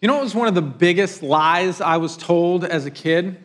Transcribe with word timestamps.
You 0.00 0.08
know 0.08 0.14
what 0.14 0.22
was 0.22 0.34
one 0.34 0.48
of 0.48 0.54
the 0.54 0.62
biggest 0.62 1.22
lies 1.22 1.80
I 1.80 1.98
was 1.98 2.16
told 2.16 2.64
as 2.64 2.86
a 2.86 2.90
kid? 2.90 3.36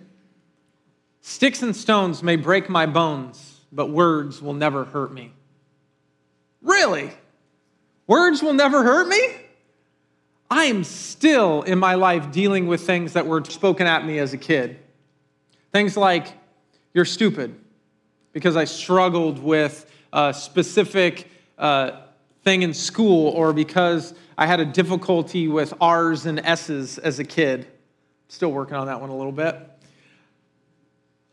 Sticks 1.19 1.61
and 1.61 1.75
stones 1.75 2.23
may 2.23 2.37
break 2.37 2.69
my 2.69 2.85
bones, 2.85 3.59
but 3.73 3.89
words 3.89 4.41
will 4.41 4.53
never 4.53 4.85
hurt 4.85 5.11
me. 5.11 5.33
Really? 6.61 7.11
Words 8.07 8.41
will 8.41 8.53
never 8.53 8.83
hurt 8.83 9.07
me? 9.07 9.21
I 10.49 10.65
am 10.65 10.83
still 10.83 11.63
in 11.63 11.77
my 11.77 11.95
life 11.95 12.31
dealing 12.31 12.67
with 12.67 12.81
things 12.81 13.13
that 13.13 13.25
were 13.25 13.43
spoken 13.43 13.85
at 13.87 14.05
me 14.05 14.19
as 14.19 14.31
a 14.31 14.37
kid. 14.37 14.79
Things 15.73 15.97
like, 15.97 16.27
you're 16.93 17.03
stupid, 17.03 17.53
because 18.31 18.55
I 18.55 18.63
struggled 18.63 19.39
with 19.39 19.91
a 20.13 20.33
specific 20.33 21.29
uh, 21.57 22.01
thing 22.43 22.61
in 22.61 22.73
school, 22.73 23.29
or 23.29 23.51
because 23.51 24.13
I 24.37 24.47
had 24.47 24.59
a 24.59 24.65
difficulty 24.65 25.47
with 25.47 25.73
R's 25.79 26.25
and 26.25 26.39
S's 26.39 26.97
as 26.97 27.19
a 27.19 27.23
kid. 27.23 27.67
Still 28.27 28.51
working 28.51 28.75
on 28.75 28.87
that 28.87 28.99
one 28.99 29.09
a 29.09 29.15
little 29.15 29.31
bit. 29.31 29.57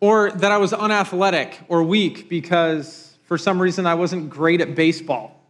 Or 0.00 0.30
that 0.30 0.52
I 0.52 0.58
was 0.58 0.72
unathletic 0.72 1.60
or 1.68 1.82
weak 1.82 2.28
because 2.28 3.16
for 3.24 3.38
some 3.38 3.60
reason 3.60 3.86
I 3.86 3.94
wasn't 3.94 4.30
great 4.30 4.60
at 4.60 4.74
baseball. 4.74 5.40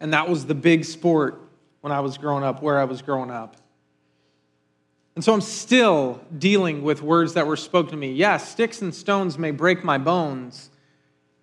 And 0.00 0.12
that 0.12 0.28
was 0.28 0.46
the 0.46 0.54
big 0.54 0.84
sport 0.84 1.40
when 1.82 1.92
I 1.92 2.00
was 2.00 2.16
growing 2.18 2.42
up, 2.42 2.62
where 2.62 2.78
I 2.78 2.84
was 2.84 3.02
growing 3.02 3.30
up. 3.30 3.56
And 5.14 5.24
so 5.24 5.34
I'm 5.34 5.40
still 5.40 6.20
dealing 6.38 6.82
with 6.82 7.02
words 7.02 7.34
that 7.34 7.46
were 7.46 7.56
spoken 7.56 7.90
to 7.90 7.96
me. 7.96 8.12
Yes, 8.12 8.48
sticks 8.48 8.80
and 8.80 8.94
stones 8.94 9.36
may 9.36 9.50
break 9.50 9.84
my 9.84 9.98
bones, 9.98 10.70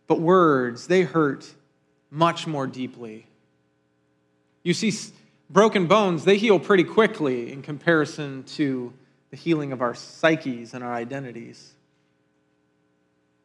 but 0.07 0.19
words, 0.19 0.87
they 0.87 1.03
hurt 1.03 1.53
much 2.09 2.47
more 2.47 2.65
deeply. 2.65 3.26
You 4.67 4.73
see, 4.73 4.91
broken 5.49 5.87
bones, 5.87 6.25
they 6.25 6.35
heal 6.35 6.59
pretty 6.59 6.83
quickly 6.83 7.53
in 7.53 7.61
comparison 7.61 8.43
to 8.57 8.91
the 9.29 9.37
healing 9.37 9.71
of 9.71 9.81
our 9.81 9.95
psyches 9.95 10.73
and 10.73 10.83
our 10.83 10.93
identities. 10.93 11.71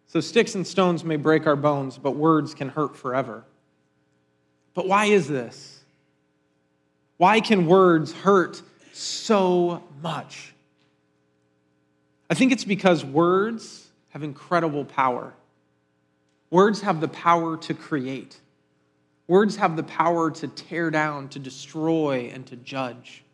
So, 0.09 0.19
sticks 0.19 0.57
and 0.57 0.67
stones 0.67 1.05
may 1.05 1.15
break 1.15 1.47
our 1.47 1.55
bones, 1.55 1.97
but 1.97 2.17
words 2.17 2.55
can 2.55 2.71
hurt 2.71 2.97
forever. 2.97 3.45
But 4.75 4.89
why 4.89 5.05
is 5.05 5.29
this? 5.29 5.85
Why 7.19 7.39
can 7.39 7.69
words 7.69 8.13
hurt 8.13 8.61
so 8.93 9.85
much? 10.03 10.53
I 12.29 12.35
think 12.35 12.51
it's 12.51 12.65
because 12.65 13.05
words 13.05 13.87
have 14.09 14.25
incredible 14.25 14.85
power. 14.85 15.35
Words 16.51 16.81
have 16.81 17.01
the 17.01 17.07
power 17.07 17.57
to 17.59 17.75
create. 17.75 18.41
Words 19.29 19.57
have 19.57 19.77
the 19.77 19.83
power 19.83 20.31
to 20.31 20.49
tear 20.49 20.91
down, 20.91 21.29
to 21.31 21.39
destroy, 21.39 22.31
and 22.33 22.45
to 22.47 22.57
judge. 22.57 23.25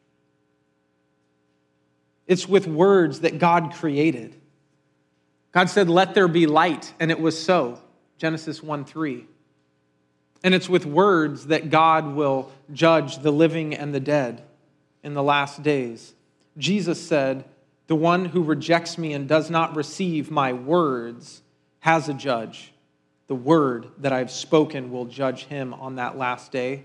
It's 2.27 2.49
with 2.49 2.67
words 2.67 3.21
that 3.21 3.39
God 3.39 3.73
created. 3.73 4.37
God 5.53 5.71
said, 5.71 5.89
Let 5.89 6.15
there 6.15 6.29
be 6.29 6.47
light, 6.47 6.93
and 7.01 7.11
it 7.11 7.21
was 7.21 7.43
so. 7.43 7.81
Genesis 8.19 8.63
1 8.63 8.85
3. 8.85 9.27
And 10.45 10.55
it's 10.55 10.69
with 10.69 10.87
words 10.87 11.47
that 11.47 11.71
God 11.71 12.15
will 12.15 12.53
judge 12.73 13.19
the 13.19 13.33
living 13.33 13.75
and 13.75 13.95
the 13.95 14.01
dead 14.01 14.43
in 15.03 15.15
the 15.15 15.23
last 15.23 15.63
days. 15.63 16.15
Jesus 16.57 17.01
said, 17.01 17.45
The 17.87 17.97
one 17.97 18.27
who 18.27 18.43
rejects 18.43 18.99
me 18.99 19.15
and 19.15 19.27
does 19.27 19.51
not 19.51 19.75
receive 19.75 20.31
my 20.31 20.53
words 20.53 21.43
has 21.81 22.09
a 22.09 22.15
judge 22.15 22.73
the 23.29 23.35
word 23.35 23.89
that 23.99 24.13
I've 24.13 24.31
spoken 24.31 24.91
will 24.91 25.05
judge 25.05 25.45
him 25.45 25.73
on 25.75 25.97
that 25.97 26.19
last 26.19 26.51
day. 26.51 26.85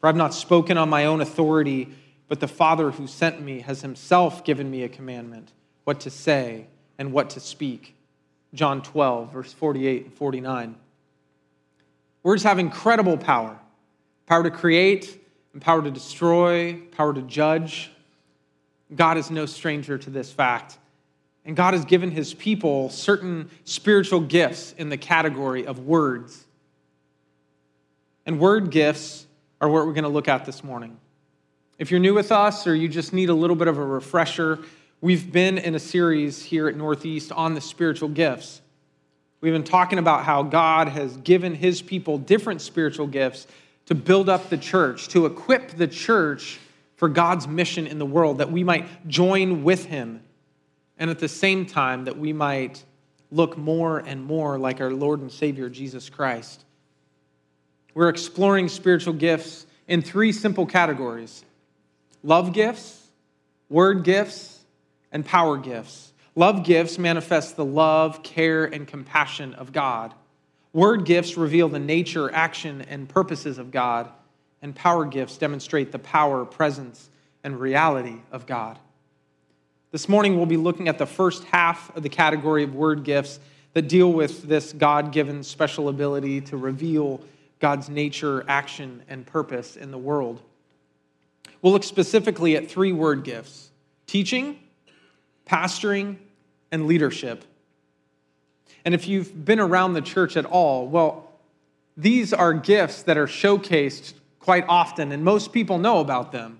For 0.00 0.08
I've 0.08 0.16
not 0.16 0.34
spoken 0.34 0.76
on 0.76 0.90
my 0.90 1.06
own 1.06 1.20
authority, 1.20 1.88
but 2.28 2.40
the 2.40 2.48
Father 2.48 2.90
who 2.90 3.06
sent 3.06 3.40
me 3.40 3.60
has 3.60 3.80
himself 3.80 4.44
given 4.44 4.70
me 4.70 4.82
a 4.82 4.88
commandment 4.88 5.52
what 5.84 6.00
to 6.00 6.10
say 6.10 6.66
and 6.98 7.12
what 7.12 7.30
to 7.30 7.40
speak. 7.40 7.94
John 8.54 8.82
12, 8.82 9.32
verse 9.32 9.52
48 9.52 10.04
and 10.04 10.14
49. 10.14 10.76
Words 12.22 12.42
have 12.42 12.58
incredible 12.58 13.16
power 13.16 13.58
power 14.26 14.42
to 14.42 14.50
create, 14.50 15.20
and 15.52 15.60
power 15.60 15.82
to 15.82 15.90
destroy, 15.90 16.80
power 16.92 17.12
to 17.12 17.22
judge. 17.22 17.90
God 18.94 19.18
is 19.18 19.30
no 19.30 19.46
stranger 19.46 19.98
to 19.98 20.10
this 20.10 20.32
fact. 20.32 20.78
And 21.44 21.54
God 21.54 21.74
has 21.74 21.84
given 21.84 22.10
his 22.10 22.32
people 22.32 22.88
certain 22.88 23.50
spiritual 23.64 24.20
gifts 24.20 24.74
in 24.78 24.88
the 24.88 24.96
category 24.96 25.66
of 25.66 25.80
words. 25.80 26.44
And 28.24 28.40
word 28.40 28.70
gifts 28.70 29.26
are 29.60 29.68
what 29.68 29.86
we're 29.86 29.92
going 29.92 30.04
to 30.04 30.10
look 30.10 30.28
at 30.28 30.46
this 30.46 30.64
morning. 30.64 30.96
If 31.78 31.90
you're 31.90 32.00
new 32.00 32.14
with 32.14 32.32
us 32.32 32.66
or 32.66 32.74
you 32.74 32.88
just 32.88 33.12
need 33.12 33.28
a 33.28 33.34
little 33.34 33.56
bit 33.56 33.68
of 33.68 33.76
a 33.76 33.84
refresher, 33.84 34.60
we've 35.00 35.30
been 35.30 35.58
in 35.58 35.74
a 35.74 35.78
series 35.78 36.42
here 36.42 36.66
at 36.68 36.76
Northeast 36.76 37.30
on 37.32 37.54
the 37.54 37.60
spiritual 37.60 38.08
gifts. 38.08 38.62
We've 39.42 39.52
been 39.52 39.64
talking 39.64 39.98
about 39.98 40.24
how 40.24 40.42
God 40.42 40.88
has 40.88 41.18
given 41.18 41.54
his 41.54 41.82
people 41.82 42.16
different 42.16 42.62
spiritual 42.62 43.06
gifts 43.06 43.46
to 43.86 43.94
build 43.94 44.30
up 44.30 44.48
the 44.48 44.56
church, 44.56 45.08
to 45.08 45.26
equip 45.26 45.72
the 45.72 45.86
church 45.86 46.58
for 46.96 47.10
God's 47.10 47.46
mission 47.46 47.86
in 47.86 47.98
the 47.98 48.06
world, 48.06 48.38
that 48.38 48.50
we 48.50 48.64
might 48.64 49.06
join 49.06 49.62
with 49.62 49.84
him 49.84 50.23
and 50.98 51.10
at 51.10 51.18
the 51.18 51.28
same 51.28 51.66
time 51.66 52.04
that 52.04 52.18
we 52.18 52.32
might 52.32 52.84
look 53.30 53.58
more 53.58 53.98
and 53.98 54.24
more 54.24 54.58
like 54.58 54.80
our 54.80 54.92
Lord 54.92 55.20
and 55.20 55.30
Savior 55.30 55.68
Jesus 55.68 56.08
Christ. 56.08 56.64
We're 57.94 58.08
exploring 58.08 58.68
spiritual 58.68 59.14
gifts 59.14 59.66
in 59.86 60.02
three 60.02 60.32
simple 60.32 60.66
categories 60.66 61.44
love 62.22 62.52
gifts, 62.52 63.08
word 63.68 64.02
gifts, 64.04 64.60
and 65.12 65.24
power 65.24 65.56
gifts. 65.58 66.12
Love 66.36 66.64
gifts 66.64 66.98
manifest 66.98 67.56
the 67.56 67.64
love, 67.64 68.22
care, 68.22 68.64
and 68.64 68.88
compassion 68.88 69.54
of 69.54 69.72
God. 69.72 70.12
Word 70.72 71.04
gifts 71.04 71.36
reveal 71.36 71.68
the 71.68 71.78
nature, 71.78 72.32
action, 72.32 72.82
and 72.82 73.08
purposes 73.08 73.58
of 73.58 73.70
God. 73.70 74.10
And 74.60 74.74
power 74.74 75.04
gifts 75.04 75.36
demonstrate 75.38 75.92
the 75.92 75.98
power, 75.98 76.44
presence, 76.44 77.10
and 77.44 77.60
reality 77.60 78.16
of 78.32 78.46
God. 78.46 78.78
This 79.94 80.08
morning, 80.08 80.36
we'll 80.36 80.46
be 80.46 80.56
looking 80.56 80.88
at 80.88 80.98
the 80.98 81.06
first 81.06 81.44
half 81.44 81.96
of 81.96 82.02
the 82.02 82.08
category 82.08 82.64
of 82.64 82.74
word 82.74 83.04
gifts 83.04 83.38
that 83.74 83.82
deal 83.82 84.12
with 84.12 84.42
this 84.42 84.72
God 84.72 85.12
given 85.12 85.44
special 85.44 85.88
ability 85.88 86.40
to 86.40 86.56
reveal 86.56 87.20
God's 87.60 87.88
nature, 87.88 88.44
action, 88.48 89.04
and 89.08 89.24
purpose 89.24 89.76
in 89.76 89.92
the 89.92 89.96
world. 89.96 90.42
We'll 91.62 91.72
look 91.72 91.84
specifically 91.84 92.56
at 92.56 92.68
three 92.68 92.90
word 92.90 93.22
gifts 93.22 93.70
teaching, 94.08 94.58
pastoring, 95.46 96.16
and 96.72 96.88
leadership. 96.88 97.44
And 98.84 98.94
if 98.94 99.06
you've 99.06 99.44
been 99.44 99.60
around 99.60 99.92
the 99.92 100.02
church 100.02 100.36
at 100.36 100.44
all, 100.44 100.88
well, 100.88 101.30
these 101.96 102.32
are 102.32 102.52
gifts 102.52 103.04
that 103.04 103.16
are 103.16 103.28
showcased 103.28 104.14
quite 104.40 104.64
often, 104.66 105.12
and 105.12 105.22
most 105.22 105.52
people 105.52 105.78
know 105.78 106.00
about 106.00 106.32
them. 106.32 106.58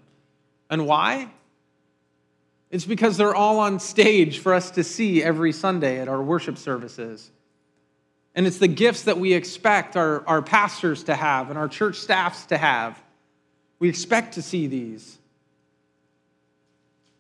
And 0.71 0.87
why? 0.87 1.31
It's 2.75 2.85
because 2.85 3.17
they're 3.17 3.37
all 3.37 3.61
on 3.61 3.79
stage 3.79 4.41
for 4.41 4.53
us 4.53 4.73
to 4.73 4.83
see 4.83 5.23
every 5.23 5.53
Sunday 5.53 6.01
at 6.01 6.09
our 6.09 6.21
worship 6.21 6.59
services. 6.59 7.31
And 8.35 8.49
it's 8.49 8.59
the 8.59 8.67
gifts 8.67 9.05
that 9.05 9.17
we 9.17 9.33
expect 9.33 9.97
our, 9.97 10.27
our 10.27 10.43
pastors 10.43 11.05
to 11.05 11.15
have 11.15 11.51
and 11.51 11.59
our 11.59 11.69
church 11.69 12.01
staffs 12.01 12.47
to 12.47 12.59
have. 12.59 13.01
We 13.79 13.89
expect 13.89 14.35
to 14.35 14.43
see 14.43 14.67
these. 14.67 15.19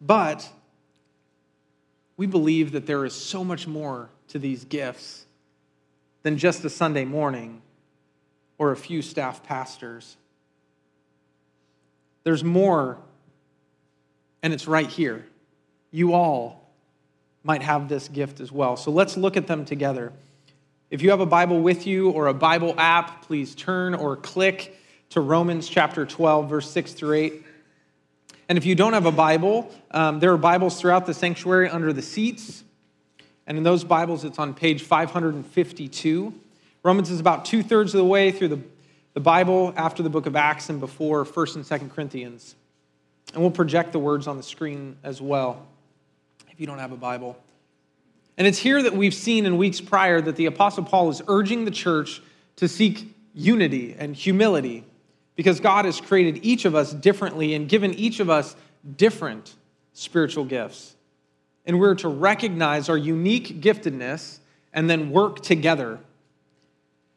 But 0.01 0.51
we 2.17 2.27
believe 2.27 2.73
that 2.73 2.87
there 2.87 3.05
is 3.05 3.15
so 3.15 3.45
much 3.45 3.69
more 3.69 4.11
to 4.31 4.41
these 4.41 4.65
gifts 4.65 5.25
than 6.25 6.37
just 6.37 6.65
a 6.65 6.69
Sunday 6.69 7.05
morning 7.05 7.63
or 8.59 8.73
a 8.73 8.77
few 8.77 9.03
staff 9.03 9.45
pastors. 9.45 10.17
There's 12.25 12.43
more, 12.43 12.99
and 14.43 14.53
it's 14.53 14.67
right 14.67 14.89
here 14.91 15.27
you 15.94 16.12
all 16.12 16.73
might 17.44 17.62
have 17.62 17.88
this 17.88 18.08
gift 18.08 18.41
as 18.41 18.50
well. 18.50 18.76
So 18.76 18.91
let's 18.91 19.17
look 19.17 19.37
at 19.37 19.46
them 19.46 19.64
together. 19.64 20.12
If 20.91 21.02
you 21.02 21.11
have 21.11 21.20
a 21.20 21.26
Bible 21.26 21.61
with 21.61 21.87
you 21.87 22.11
or 22.11 22.26
a 22.26 22.35
Bible 22.35 22.75
app, 22.76 23.23
please 23.23 23.55
turn 23.55 23.94
or 23.94 24.17
click 24.17 24.76
to 25.11 25.20
Romans 25.20 25.69
chapter 25.69 26.05
12, 26.05 26.50
verse 26.50 26.69
6 26.69 26.94
through 26.94 27.14
8. 27.14 27.43
And 28.49 28.58
if 28.58 28.67
you 28.67 28.75
don't 28.75 28.93
have 28.93 29.06
a 29.06 29.12
Bible, 29.12 29.73
um, 29.93 30.19
there 30.19 30.32
are 30.32 30.37
Bibles 30.37 30.81
throughout 30.81 31.06
the 31.06 31.14
sanctuary 31.14 31.69
under 31.69 31.93
the 31.93 32.02
seats. 32.02 32.64
And 33.47 33.56
in 33.56 33.62
those 33.62 33.85
Bibles, 33.85 34.25
it's 34.25 34.40
on 34.40 34.52
page 34.52 34.82
552. 34.82 36.35
Romans 36.82 37.08
is 37.08 37.20
about 37.20 37.44
two 37.44 37.62
thirds 37.62 37.94
of 37.94 37.99
the 37.99 38.05
way 38.05 38.32
through 38.32 38.49
the, 38.49 38.61
the 39.12 39.20
Bible 39.20 39.73
after 39.76 40.02
the 40.02 40.11
book 40.11 40.26
of 40.26 40.35
Acts 40.35 40.70
and 40.70 40.81
before 40.81 41.25
1st 41.25 41.55
and 41.55 41.64
2nd 41.64 41.94
Corinthians. 41.94 42.56
And 43.32 43.40
we'll 43.40 43.52
project 43.52 43.93
the 43.93 44.00
words 44.00 44.26
on 44.26 44.37
the 44.37 44.43
screen 44.43 44.97
as 45.05 45.23
well 45.23 45.69
if 46.55 46.61
you 46.61 46.69
don't 46.69 46.79
have 46.79 46.93
a 46.93 46.97
Bible. 46.97 47.37
And 48.39 48.47
it's 48.47 48.59
here 48.59 48.81
that 48.81 48.97
we've 48.97 49.15
seen 49.15 49.45
in 49.45 49.56
weeks 49.56 49.81
prior 49.81 50.21
that 50.21 50.37
the 50.37 50.47
Apostle 50.47 50.85
Paul 50.85 51.11
is 51.11 51.21
urging 51.27 51.65
the 51.65 51.73
church 51.73 52.23
to 52.56 52.69
seek 52.69 53.12
unity 53.35 53.97
and 53.99 54.15
humility 54.15 54.85
because 55.35 55.59
God 55.59 55.85
has 55.85 56.01
created 56.01 56.45
each 56.45 56.65
of 56.65 56.77
us 56.77 56.93
differently 56.93 57.55
and 57.55 57.69
given 57.69 57.93
each 57.95 58.21
of 58.21 58.31
us 58.31 58.55
different 58.97 59.56
spiritual 59.95 60.45
gifts. 60.45 60.95
And 61.67 61.81
we're 61.81 61.97
to 61.97 62.09
recognize 62.09 62.89
our 62.89 62.99
unique 62.99 63.61
giftedness 63.61 64.39
and 64.73 64.89
then 64.89 65.11
work 65.11 65.41
together. 65.41 65.99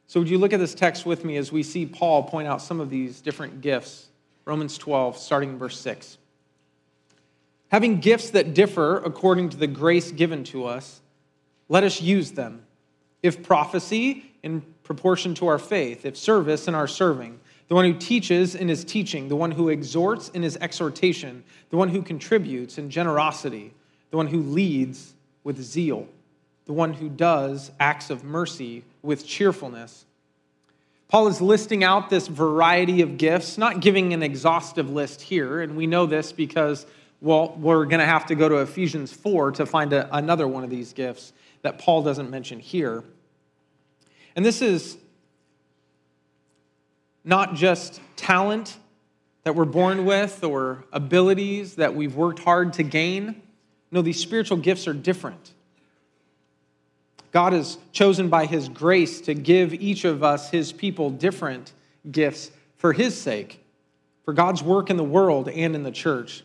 So, 0.08 0.20
would 0.20 0.30
you 0.30 0.40
look 0.40 0.54
at 0.54 0.60
this 0.60 0.74
text 0.74 1.06
with 1.06 1.24
me 1.24 1.38
as 1.38 1.52
we 1.52 1.62
see 1.62 1.86
Paul 1.86 2.24
point 2.24 2.48
out 2.48 2.60
some 2.60 2.80
of 2.80 2.90
these 2.90 3.22
different 3.22 3.62
gifts? 3.62 4.08
Romans 4.46 4.80
12, 4.80 5.16
starting 5.16 5.50
in 5.50 5.58
verse 5.60 5.80
6. 5.80 6.18
Having 7.70 8.00
gifts 8.00 8.30
that 8.32 8.54
differ 8.54 8.98
according 8.98 9.50
to 9.50 9.58
the 9.58 9.68
grace 9.68 10.12
given 10.12 10.44
to 10.46 10.66
us, 10.66 11.02
let 11.70 11.84
us 11.84 12.02
use 12.02 12.32
them. 12.32 12.64
If 13.22 13.44
prophecy, 13.44 14.32
in 14.44 14.62
proportion 14.84 15.34
to 15.36 15.48
our 15.48 15.60
faith, 15.60 16.06
if 16.06 16.16
service, 16.16 16.68
in 16.68 16.76
our 16.76 16.88
serving, 16.88 17.40
the 17.68 17.76
one 17.76 17.84
who 17.84 17.94
teaches 17.94 18.56
in 18.56 18.70
his 18.70 18.86
teaching, 18.86 19.28
the 19.28 19.36
one 19.36 19.52
who 19.52 19.68
exhorts 19.68 20.30
in 20.30 20.42
his 20.42 20.56
exhortation, 20.58 21.44
the 21.70 21.78
one 21.78 21.90
who 21.90 22.02
contributes 22.02 22.78
in 22.78 22.90
generosity, 22.90 23.74
the 24.12 24.18
one 24.18 24.28
who 24.28 24.42
leads 24.42 25.14
with 25.44 25.62
zeal, 25.62 26.08
the 26.66 26.74
one 26.74 26.94
who 26.94 27.10
does 27.10 27.72
acts 27.80 28.10
of 28.10 28.24
mercy 28.24 28.84
with 29.02 29.26
cheerfulness. 29.26 30.06
Paul 31.10 31.28
is 31.28 31.42
listing 31.42 31.84
out 31.84 32.10
this 32.10 32.28
variety 32.28 33.02
of 33.02 33.18
gifts, 33.18 33.58
not 33.58 33.80
giving 33.80 34.14
an 34.14 34.24
exhaustive 34.24 34.90
list 34.90 35.22
here, 35.22 35.62
and 35.62 35.76
we 35.76 35.88
know 35.88 36.06
this 36.06 36.32
because, 36.32 36.86
well, 37.20 37.56
we're 37.58 37.86
going 37.86 38.00
to 38.00 38.06
have 38.06 38.28
to 38.28 38.36
go 38.36 38.48
to 38.48 38.58
Ephesians 38.58 39.12
4 39.12 39.54
to 39.54 39.66
find 39.66 39.92
a, 39.94 40.16
another 40.16 40.48
one 40.48 40.64
of 40.64 40.70
these 40.70 40.94
gifts 40.94 41.34
that 41.64 41.80
Paul 41.80 42.04
doesn't 42.04 42.30
mention 42.30 42.60
here. 42.60 43.04
And 44.36 44.46
this 44.46 44.62
is 44.62 44.98
not 47.24 47.56
just 47.56 48.00
talent 48.16 48.78
that 49.44 49.56
we're 49.56 49.66
born 49.66 50.06
with 50.06 50.44
or 50.44 50.84
abilities 50.94 51.76
that 51.76 51.96
we've 51.96 52.16
worked 52.16 52.40
hard 52.40 52.74
to 52.74 52.84
gain. 52.84 53.42
No, 53.92 54.02
these 54.02 54.20
spiritual 54.20 54.58
gifts 54.58 54.88
are 54.88 54.94
different. 54.94 55.54
God 57.32 57.54
has 57.54 57.78
chosen 57.92 58.30
by 58.30 58.46
His 58.46 58.70
grace 58.70 59.22
to 59.22 59.34
give 59.34 59.74
each 59.74 60.06
of 60.06 60.24
us, 60.24 60.52
His 60.52 60.72
people, 60.72 61.10
different 61.10 61.74
gifts 62.10 62.52
for 62.78 62.94
His 62.94 63.20
sake, 63.20 63.64
for 64.24 64.34
God's 64.34 64.62
work 64.62 64.90
in 64.90 64.98
the 64.98 65.04
world 65.04 65.50
and 65.50 65.76
in 65.76 65.84
the 65.84 65.92
church. 65.92 66.44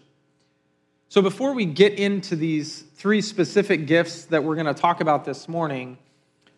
So, 1.13 1.21
before 1.21 1.53
we 1.53 1.67
get 1.67 1.99
into 1.99 2.37
these 2.37 2.85
three 2.95 3.21
specific 3.21 3.87
gifts 3.87 4.25
that 4.25 4.45
we're 4.45 4.55
going 4.55 4.65
to 4.65 4.73
talk 4.73 5.03
about 5.03 5.27
this 5.27 5.47
morning 5.47 5.99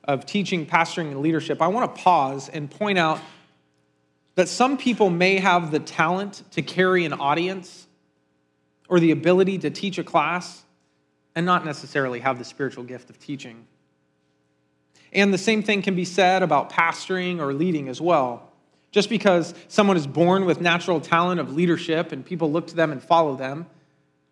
of 0.04 0.26
teaching, 0.26 0.64
pastoring, 0.64 1.10
and 1.10 1.22
leadership, 1.22 1.60
I 1.60 1.66
want 1.66 1.92
to 1.92 2.00
pause 2.00 2.48
and 2.48 2.70
point 2.70 2.96
out 2.96 3.18
that 4.36 4.48
some 4.48 4.76
people 4.78 5.10
may 5.10 5.40
have 5.40 5.72
the 5.72 5.80
talent 5.80 6.44
to 6.52 6.62
carry 6.62 7.04
an 7.04 7.14
audience 7.14 7.88
or 8.88 9.00
the 9.00 9.10
ability 9.10 9.58
to 9.58 9.70
teach 9.70 9.98
a 9.98 10.04
class 10.04 10.62
and 11.34 11.44
not 11.44 11.64
necessarily 11.64 12.20
have 12.20 12.38
the 12.38 12.44
spiritual 12.44 12.84
gift 12.84 13.10
of 13.10 13.18
teaching. 13.18 13.66
And 15.12 15.34
the 15.34 15.38
same 15.38 15.64
thing 15.64 15.82
can 15.82 15.96
be 15.96 16.04
said 16.04 16.44
about 16.44 16.70
pastoring 16.70 17.40
or 17.40 17.52
leading 17.52 17.88
as 17.88 18.00
well. 18.00 18.52
Just 18.92 19.08
because 19.08 19.52
someone 19.66 19.96
is 19.96 20.06
born 20.06 20.44
with 20.44 20.60
natural 20.60 21.00
talent 21.00 21.40
of 21.40 21.52
leadership 21.52 22.12
and 22.12 22.24
people 22.24 22.52
look 22.52 22.68
to 22.68 22.76
them 22.76 22.92
and 22.92 23.02
follow 23.02 23.34
them 23.34 23.66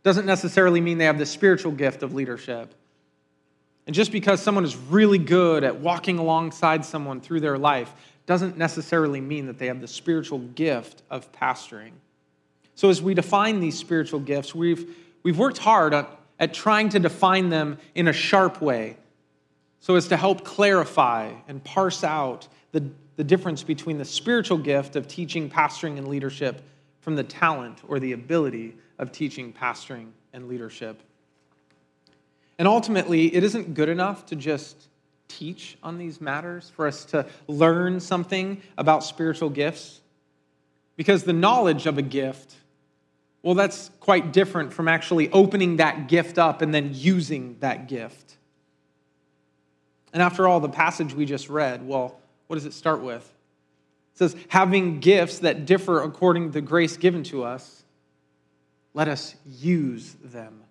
doesn't 0.03 0.27
necessarily 0.27 0.81
mean 0.81 0.99
they 0.99 1.05
have 1.05 1.19
the 1.19 1.27
spiritual 1.27 1.73
gift 1.73 2.03
of 2.03 2.15
leadership. 2.15 2.75
And 3.87 3.95
just 3.95 4.13
because 4.13 4.41
someone 4.41 4.65
is 4.65 4.77
really 4.77 5.19
good 5.19 5.65
at 5.65 5.81
walking 5.81 6.19
alongside 6.19 6.85
someone 6.85 7.21
through 7.21 7.41
their 7.41 7.59
life 7.59 7.93
doesn't 8.27 8.57
necessarily 8.57 9.21
mean 9.21 9.47
that 9.47 9.59
they 9.59 9.67
have 9.67 9.81
the 9.81 9.89
spiritual 9.89 10.39
gift 10.39 11.03
of 11.11 11.31
pastoring. 11.33 11.93
So, 12.75 12.89
as 12.89 13.03
we 13.03 13.15
define 13.15 13.61
these 13.61 13.77
spiritual 13.77 14.21
gifts, 14.21 14.55
we've, 14.55 14.97
we've 15.23 15.39
worked 15.39 15.59
hard 15.59 15.93
at, 15.93 16.09
at 16.39 16.55
trying 16.55 16.89
to 16.91 17.01
define 17.01 17.51
them 17.51 17.79
in 17.95 18.09
a 18.09 18.13
sharp 18.13 18.61
way 18.61 18.97
so 19.81 19.97
as 19.97 20.09
to 20.09 20.17
help 20.17 20.45
clarify 20.45 21.33
and 21.49 21.63
parse 21.65 22.05
out 22.05 22.47
the, 22.71 22.89
the 23.17 23.25
difference 23.25 23.63
between 23.65 23.99
the 23.99 24.05
spiritual 24.05 24.59
gift 24.59 24.95
of 24.95 25.09
teaching, 25.09 25.51
pastoring, 25.51 25.99
and 25.99 26.07
leadership 26.07 26.63
from 27.01 27.17
the 27.17 27.25
talent 27.25 27.81
or 27.89 27.99
the 27.99 28.13
ability 28.13 28.77
of 29.03 29.11
teaching, 29.11 29.53
pastoring, 29.53 30.07
and 30.33 30.47
leadership. 30.47 31.03
And 32.57 32.69
ultimately, 32.69 33.35
it 33.35 33.43
isn't 33.43 33.75
good 33.75 33.89
enough 33.89 34.27
to 34.27 34.37
just 34.37 34.77
teach 35.27 35.77
on 35.83 35.99
these 35.99 36.21
matters, 36.21 36.71
for 36.71 36.87
us 36.87 37.05
to 37.07 37.27
learn 37.49 37.99
something 37.99 38.63
about 38.79 39.03
spiritual 39.03 39.51
gifts. 39.51 40.01
Because 40.95 41.25
the 41.25 41.33
knowledge 41.33 41.87
of 41.87 41.99
a 41.99 42.03
gift, 42.03 42.55
well, 43.43 43.55
that's 43.55 43.91
quite 43.99 44.33
different 44.33 44.73
from 44.73 44.87
actually 44.87 45.31
opening 45.33 45.77
that 45.77 46.07
gift 46.07 46.39
up 46.39 46.63
and 46.63 46.73
then 46.73 46.91
using 46.93 47.57
that 47.59 47.89
gift. 47.89 48.37
And 50.13 50.23
after 50.23 50.47
all, 50.47 50.61
the 50.61 50.69
passage 50.69 51.13
we 51.13 51.25
just 51.25 51.49
read, 51.49 51.85
well, 51.85 52.21
what 52.47 52.55
does 52.55 52.67
it 52.67 52.75
start 52.75 53.03
with? 53.03 53.25
It 54.15 54.19
says, 54.19 54.37
having 54.49 55.01
gifts 55.01 55.41
that 55.41 55.67
differ 55.67 56.03
according 56.03 56.49
to 56.49 56.53
the 56.53 56.61
grace 56.61 56.97
given 56.97 57.25
to 57.25 57.43
us, 57.43 57.82
let 58.95 59.09
us 59.09 59.35
use 59.47 60.17
them. 60.23 60.63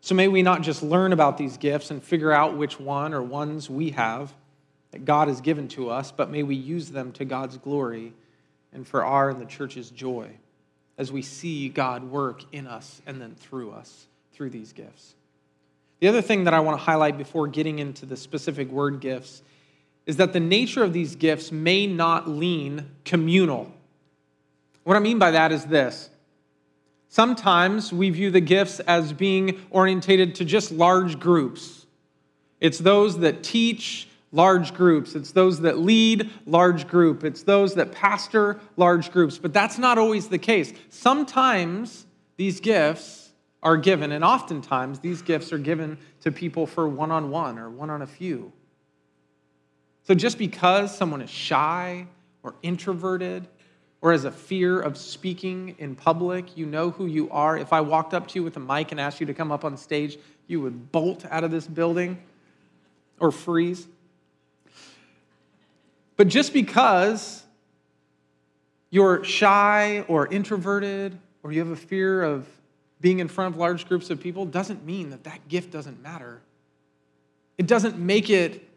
So 0.00 0.14
may 0.14 0.28
we 0.28 0.42
not 0.42 0.62
just 0.62 0.82
learn 0.82 1.12
about 1.12 1.36
these 1.36 1.56
gifts 1.56 1.90
and 1.90 2.02
figure 2.02 2.30
out 2.30 2.56
which 2.56 2.78
one 2.78 3.12
or 3.12 3.22
ones 3.22 3.68
we 3.68 3.90
have 3.90 4.32
that 4.92 5.04
God 5.04 5.28
has 5.28 5.40
given 5.40 5.66
to 5.68 5.90
us, 5.90 6.12
but 6.12 6.30
may 6.30 6.42
we 6.44 6.54
use 6.54 6.90
them 6.90 7.10
to 7.12 7.24
God's 7.24 7.56
glory 7.58 8.12
and 8.72 8.86
for 8.86 9.04
our 9.04 9.30
and 9.30 9.40
the 9.40 9.46
church's 9.46 9.90
joy 9.90 10.30
as 10.96 11.10
we 11.10 11.22
see 11.22 11.68
God 11.68 12.04
work 12.04 12.42
in 12.52 12.66
us 12.66 13.02
and 13.06 13.20
then 13.20 13.34
through 13.34 13.72
us 13.72 14.06
through 14.32 14.50
these 14.50 14.72
gifts. 14.72 15.14
The 16.00 16.08
other 16.08 16.22
thing 16.22 16.44
that 16.44 16.54
I 16.54 16.60
want 16.60 16.78
to 16.78 16.84
highlight 16.84 17.16
before 17.18 17.48
getting 17.48 17.78
into 17.78 18.06
the 18.06 18.16
specific 18.16 18.70
word 18.70 19.00
gifts 19.00 19.42
is 20.04 20.18
that 20.18 20.32
the 20.32 20.40
nature 20.40 20.84
of 20.84 20.92
these 20.92 21.16
gifts 21.16 21.50
may 21.50 21.86
not 21.86 22.28
lean 22.28 22.90
communal. 23.04 23.72
What 24.84 24.96
I 24.96 25.00
mean 25.00 25.18
by 25.18 25.32
that 25.32 25.52
is 25.52 25.64
this 25.64 26.10
Sometimes 27.08 27.92
we 27.92 28.10
view 28.10 28.30
the 28.30 28.40
gifts 28.40 28.80
as 28.80 29.12
being 29.12 29.60
orientated 29.70 30.34
to 30.36 30.44
just 30.44 30.72
large 30.72 31.18
groups. 31.18 31.86
It's 32.60 32.78
those 32.78 33.18
that 33.20 33.42
teach 33.42 34.08
large 34.32 34.74
groups, 34.74 35.14
it's 35.14 35.32
those 35.32 35.60
that 35.60 35.78
lead 35.78 36.30
large 36.46 36.88
group, 36.88 37.24
it's 37.24 37.42
those 37.42 37.74
that 37.74 37.92
pastor 37.92 38.60
large 38.76 39.12
groups, 39.12 39.38
but 39.38 39.52
that's 39.52 39.78
not 39.78 39.98
always 39.98 40.28
the 40.28 40.38
case. 40.38 40.72
Sometimes 40.90 42.06
these 42.36 42.60
gifts 42.60 43.32
are 43.62 43.76
given, 43.76 44.12
and 44.12 44.24
oftentimes 44.24 44.98
these 44.98 45.22
gifts 45.22 45.52
are 45.52 45.58
given 45.58 45.96
to 46.20 46.30
people 46.30 46.66
for 46.66 46.88
one 46.88 47.10
on 47.10 47.30
one 47.30 47.58
or 47.58 47.70
one 47.70 47.88
on 47.88 48.02
a 48.02 48.06
few. 48.06 48.52
So 50.02 50.14
just 50.14 50.38
because 50.38 50.96
someone 50.96 51.20
is 51.20 51.30
shy 51.30 52.06
or 52.42 52.54
introverted 52.62 53.48
or 54.06 54.12
as 54.12 54.24
a 54.24 54.30
fear 54.30 54.78
of 54.78 54.96
speaking 54.96 55.74
in 55.78 55.96
public. 55.96 56.56
You 56.56 56.64
know 56.64 56.90
who 56.90 57.06
you 57.06 57.28
are. 57.30 57.58
If 57.58 57.72
I 57.72 57.80
walked 57.80 58.14
up 58.14 58.28
to 58.28 58.38
you 58.38 58.44
with 58.44 58.56
a 58.56 58.60
mic 58.60 58.92
and 58.92 59.00
asked 59.00 59.18
you 59.18 59.26
to 59.26 59.34
come 59.34 59.50
up 59.50 59.64
on 59.64 59.76
stage, 59.76 60.16
you 60.46 60.60
would 60.60 60.92
bolt 60.92 61.24
out 61.28 61.42
of 61.42 61.50
this 61.50 61.66
building 61.66 62.16
or 63.18 63.32
freeze. 63.32 63.88
But 66.16 66.28
just 66.28 66.52
because 66.52 67.42
you're 68.90 69.24
shy 69.24 70.04
or 70.06 70.28
introverted 70.28 71.18
or 71.42 71.50
you 71.50 71.58
have 71.58 71.70
a 71.70 71.74
fear 71.74 72.22
of 72.22 72.46
being 73.00 73.18
in 73.18 73.26
front 73.26 73.52
of 73.52 73.58
large 73.58 73.88
groups 73.88 74.08
of 74.08 74.20
people 74.20 74.46
doesn't 74.46 74.86
mean 74.86 75.10
that 75.10 75.24
that 75.24 75.48
gift 75.48 75.72
doesn't 75.72 76.00
matter. 76.00 76.40
It 77.58 77.66
doesn't 77.66 77.98
make 77.98 78.30
it 78.30 78.68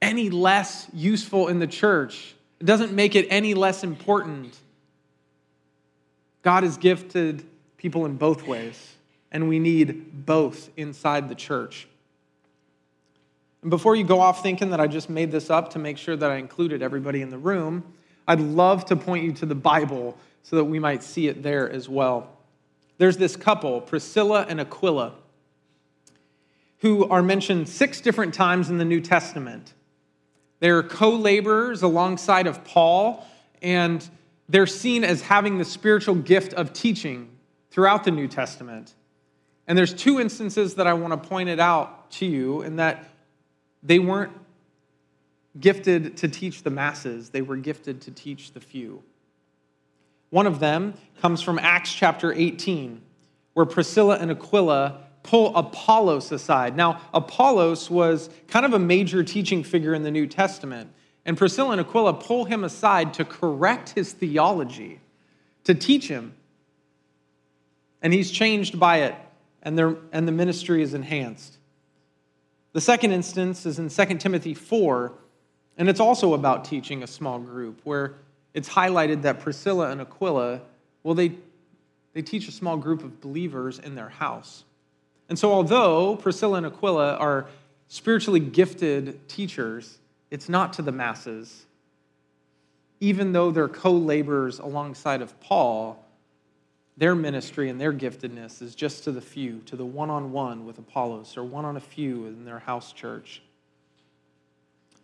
any 0.00 0.28
less 0.28 0.88
useful 0.92 1.46
in 1.46 1.60
the 1.60 1.68
church. 1.68 2.34
It 2.58 2.64
doesn't 2.64 2.92
make 2.92 3.14
it 3.14 3.28
any 3.30 3.54
less 3.54 3.84
important. 3.84 4.58
God 6.42 6.64
has 6.64 6.76
gifted 6.76 7.44
people 7.76 8.04
in 8.04 8.16
both 8.16 8.46
ways, 8.46 8.96
and 9.30 9.48
we 9.48 9.58
need 9.58 10.26
both 10.26 10.70
inside 10.76 11.28
the 11.28 11.34
church. 11.34 11.88
And 13.62 13.70
before 13.70 13.94
you 13.94 14.04
go 14.04 14.20
off 14.20 14.42
thinking 14.42 14.70
that 14.70 14.80
I 14.80 14.88
just 14.88 15.08
made 15.08 15.30
this 15.30 15.48
up 15.48 15.70
to 15.70 15.78
make 15.78 15.96
sure 15.96 16.16
that 16.16 16.30
I 16.30 16.36
included 16.36 16.82
everybody 16.82 17.22
in 17.22 17.30
the 17.30 17.38
room, 17.38 17.84
I'd 18.26 18.40
love 18.40 18.84
to 18.86 18.96
point 18.96 19.24
you 19.24 19.32
to 19.34 19.46
the 19.46 19.54
Bible 19.54 20.16
so 20.42 20.56
that 20.56 20.64
we 20.64 20.78
might 20.78 21.02
see 21.02 21.28
it 21.28 21.42
there 21.42 21.70
as 21.70 21.88
well. 21.88 22.28
There's 22.98 23.16
this 23.16 23.36
couple, 23.36 23.80
Priscilla 23.80 24.46
and 24.48 24.60
Aquila, 24.60 25.14
who 26.78 27.08
are 27.08 27.22
mentioned 27.22 27.68
six 27.68 28.00
different 28.00 28.34
times 28.34 28.68
in 28.68 28.78
the 28.78 28.84
New 28.84 29.00
Testament. 29.00 29.72
They're 30.58 30.82
co 30.82 31.10
laborers 31.10 31.82
alongside 31.82 32.46
of 32.46 32.64
Paul, 32.64 33.26
and 33.60 34.08
they're 34.52 34.66
seen 34.66 35.02
as 35.02 35.22
having 35.22 35.56
the 35.56 35.64
spiritual 35.64 36.14
gift 36.14 36.52
of 36.54 36.72
teaching 36.74 37.30
throughout 37.70 38.04
the 38.04 38.10
New 38.10 38.28
Testament. 38.28 38.94
And 39.66 39.78
there's 39.78 39.94
two 39.94 40.20
instances 40.20 40.74
that 40.74 40.86
I 40.86 40.92
want 40.92 41.12
to 41.20 41.28
point 41.28 41.48
it 41.48 41.58
out 41.58 42.10
to 42.12 42.26
you, 42.26 42.60
in 42.60 42.76
that 42.76 43.08
they 43.82 43.98
weren't 43.98 44.32
gifted 45.58 46.18
to 46.18 46.28
teach 46.28 46.62
the 46.62 46.70
masses, 46.70 47.30
they 47.30 47.40
were 47.40 47.56
gifted 47.56 48.02
to 48.02 48.10
teach 48.10 48.52
the 48.52 48.60
few. 48.60 49.02
One 50.28 50.46
of 50.46 50.60
them 50.60 50.94
comes 51.22 51.40
from 51.40 51.58
Acts 51.58 51.92
chapter 51.92 52.32
18, 52.32 53.00
where 53.54 53.66
Priscilla 53.66 54.18
and 54.18 54.30
Aquila 54.30 55.00
pull 55.22 55.56
Apollos 55.56 56.30
aside. 56.30 56.76
Now, 56.76 57.00
Apollos 57.14 57.90
was 57.90 58.28
kind 58.48 58.66
of 58.66 58.74
a 58.74 58.78
major 58.78 59.22
teaching 59.22 59.62
figure 59.62 59.94
in 59.94 60.02
the 60.02 60.10
New 60.10 60.26
Testament, 60.26 60.90
and 61.24 61.36
Priscilla 61.36 61.72
and 61.72 61.80
Aquila 61.80 62.14
pull 62.14 62.44
him 62.44 62.64
aside 62.64 63.14
to 63.14 63.24
correct 63.24 63.90
his 63.90 64.12
theology, 64.12 65.00
to 65.64 65.74
teach 65.74 66.08
him. 66.08 66.34
And 68.00 68.12
he's 68.12 68.30
changed 68.30 68.80
by 68.80 69.02
it, 69.02 69.14
and, 69.62 69.78
and 70.12 70.26
the 70.26 70.32
ministry 70.32 70.82
is 70.82 70.94
enhanced. 70.94 71.58
The 72.72 72.80
second 72.80 73.12
instance 73.12 73.66
is 73.66 73.78
in 73.78 73.88
2 73.88 74.18
Timothy 74.18 74.54
4, 74.54 75.12
and 75.78 75.88
it's 75.88 76.00
also 76.00 76.34
about 76.34 76.64
teaching 76.64 77.02
a 77.02 77.06
small 77.06 77.38
group, 77.38 77.80
where 77.84 78.14
it's 78.54 78.68
highlighted 78.68 79.22
that 79.22 79.40
Priscilla 79.40 79.90
and 79.90 80.00
Aquila, 80.00 80.60
well, 81.02 81.14
they, 81.14 81.34
they 82.12 82.22
teach 82.22 82.48
a 82.48 82.52
small 82.52 82.76
group 82.76 83.04
of 83.04 83.20
believers 83.20 83.78
in 83.78 83.94
their 83.94 84.08
house. 84.08 84.64
And 85.28 85.38
so, 85.38 85.52
although 85.52 86.16
Priscilla 86.16 86.58
and 86.58 86.66
Aquila 86.66 87.16
are 87.16 87.46
spiritually 87.88 88.40
gifted 88.40 89.28
teachers, 89.28 89.98
it's 90.32 90.48
not 90.48 90.72
to 90.72 90.82
the 90.82 90.90
masses. 90.90 91.66
Even 93.00 93.32
though 93.32 93.50
they're 93.50 93.68
co 93.68 93.92
laborers 93.92 94.58
alongside 94.58 95.20
of 95.20 95.38
Paul, 95.40 96.02
their 96.96 97.14
ministry 97.14 97.68
and 97.68 97.78
their 97.78 97.92
giftedness 97.92 98.62
is 98.62 98.74
just 98.74 99.04
to 99.04 99.12
the 99.12 99.20
few, 99.20 99.58
to 99.66 99.76
the 99.76 99.84
one 99.84 100.08
on 100.08 100.32
one 100.32 100.64
with 100.64 100.78
Apollos, 100.78 101.36
or 101.36 101.44
one 101.44 101.66
on 101.66 101.76
a 101.76 101.80
few 101.80 102.26
in 102.26 102.46
their 102.46 102.60
house 102.60 102.94
church. 102.94 103.42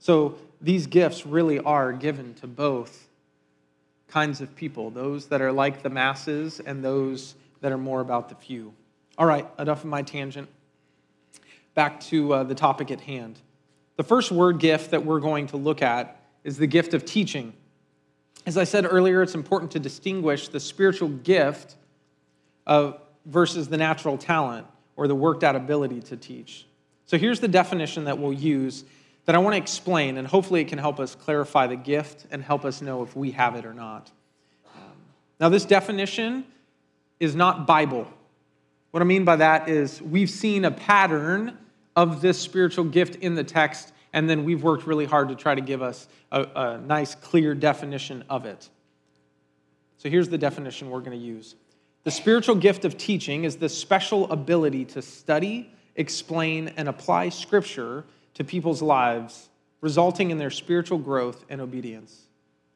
So, 0.00 0.38
these 0.62 0.86
gifts 0.86 1.26
really 1.26 1.58
are 1.58 1.92
given 1.92 2.32
to 2.34 2.46
both 2.46 3.06
kinds 4.06 4.40
of 4.40 4.56
people 4.56 4.90
those 4.90 5.26
that 5.26 5.42
are 5.42 5.52
like 5.52 5.82
the 5.82 5.90
masses 5.90 6.58
and 6.58 6.82
those 6.82 7.34
that 7.60 7.70
are 7.70 7.78
more 7.78 8.00
about 8.00 8.30
the 8.30 8.34
few. 8.34 8.72
All 9.18 9.26
right, 9.26 9.46
enough 9.58 9.80
of 9.80 9.90
my 9.90 10.00
tangent. 10.00 10.48
Back 11.74 12.00
to 12.04 12.32
uh, 12.32 12.44
the 12.44 12.54
topic 12.54 12.90
at 12.90 13.02
hand. 13.02 13.38
The 13.98 14.04
first 14.04 14.30
word 14.30 14.60
gift 14.60 14.92
that 14.92 15.04
we're 15.04 15.18
going 15.18 15.48
to 15.48 15.56
look 15.56 15.82
at 15.82 16.22
is 16.44 16.56
the 16.56 16.68
gift 16.68 16.94
of 16.94 17.04
teaching. 17.04 17.52
As 18.46 18.56
I 18.56 18.62
said 18.62 18.86
earlier, 18.88 19.22
it's 19.22 19.34
important 19.34 19.72
to 19.72 19.80
distinguish 19.80 20.48
the 20.48 20.60
spiritual 20.60 21.08
gift 21.08 21.74
of, 22.64 23.00
versus 23.26 23.66
the 23.68 23.76
natural 23.76 24.16
talent 24.16 24.68
or 24.94 25.08
the 25.08 25.16
worked 25.16 25.42
out 25.42 25.56
ability 25.56 26.00
to 26.02 26.16
teach. 26.16 26.64
So 27.06 27.18
here's 27.18 27.40
the 27.40 27.48
definition 27.48 28.04
that 28.04 28.18
we'll 28.18 28.32
use 28.32 28.84
that 29.24 29.34
I 29.34 29.38
want 29.38 29.54
to 29.54 29.58
explain, 29.58 30.16
and 30.16 30.28
hopefully 30.28 30.60
it 30.60 30.68
can 30.68 30.78
help 30.78 31.00
us 31.00 31.16
clarify 31.16 31.66
the 31.66 31.76
gift 31.76 32.24
and 32.30 32.40
help 32.40 32.64
us 32.64 32.80
know 32.80 33.02
if 33.02 33.16
we 33.16 33.32
have 33.32 33.56
it 33.56 33.66
or 33.66 33.74
not. 33.74 34.12
Now, 35.40 35.48
this 35.48 35.64
definition 35.64 36.44
is 37.18 37.34
not 37.34 37.66
Bible. 37.66 38.06
What 38.92 39.02
I 39.02 39.04
mean 39.04 39.24
by 39.24 39.36
that 39.36 39.68
is 39.68 40.00
we've 40.00 40.30
seen 40.30 40.64
a 40.64 40.70
pattern 40.70 41.58
of 41.98 42.20
this 42.20 42.38
spiritual 42.38 42.84
gift 42.84 43.16
in 43.16 43.34
the 43.34 43.42
text, 43.42 43.92
and 44.12 44.30
then 44.30 44.44
we've 44.44 44.62
worked 44.62 44.86
really 44.86 45.04
hard 45.04 45.30
to 45.30 45.34
try 45.34 45.52
to 45.52 45.60
give 45.60 45.82
us 45.82 46.06
a, 46.30 46.42
a 46.54 46.78
nice, 46.78 47.16
clear 47.16 47.56
definition 47.56 48.22
of 48.30 48.46
it. 48.46 48.68
So 49.96 50.08
here's 50.08 50.28
the 50.28 50.38
definition 50.38 50.90
we're 50.90 51.00
going 51.00 51.18
to 51.18 51.24
use 51.24 51.56
The 52.04 52.12
spiritual 52.12 52.54
gift 52.54 52.84
of 52.84 52.96
teaching 52.96 53.42
is 53.42 53.56
the 53.56 53.68
special 53.68 54.30
ability 54.30 54.84
to 54.84 55.02
study, 55.02 55.72
explain, 55.96 56.72
and 56.76 56.88
apply 56.88 57.30
Scripture 57.30 58.04
to 58.34 58.44
people's 58.44 58.80
lives, 58.80 59.48
resulting 59.80 60.30
in 60.30 60.38
their 60.38 60.52
spiritual 60.52 60.98
growth 60.98 61.44
and 61.48 61.60
obedience. 61.60 62.28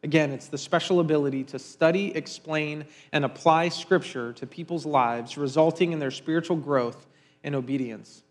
Again, 0.02 0.33
it's 0.33 0.49
the 0.49 0.59
special 0.59 0.99
ability 0.99 1.45
to 1.45 1.61
study, 1.61 2.12
explain, 2.17 2.87
and 3.12 3.25
apply 3.25 3.69
Scripture 3.69 4.33
to 4.33 4.49
people's 4.49 4.85
lives, 4.85 5.38
resulting 5.38 5.93
in 5.93 6.00
their 6.00 6.11
spiritual 6.11 6.57
growth 6.57 7.07
and 7.45 7.55
obedience. 7.55 8.25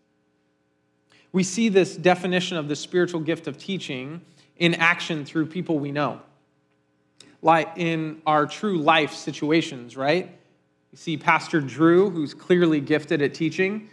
We 1.32 1.42
see 1.42 1.68
this 1.70 1.96
definition 1.96 2.58
of 2.58 2.68
the 2.68 2.76
spiritual 2.76 3.20
gift 3.20 3.46
of 3.46 3.56
teaching 3.56 4.20
in 4.56 4.74
action 4.74 5.24
through 5.24 5.46
people 5.46 5.78
we 5.78 5.90
know, 5.90 6.20
like 7.40 7.70
in 7.76 8.20
our 8.26 8.46
true 8.46 8.78
life 8.78 9.14
situations, 9.14 9.96
right? 9.96 10.30
You 10.92 10.98
see 10.98 11.16
Pastor 11.16 11.60
Drew, 11.60 12.10
who's 12.10 12.34
clearly 12.34 12.80
gifted 12.80 13.22
at 13.22 13.32
teaching. 13.32 13.88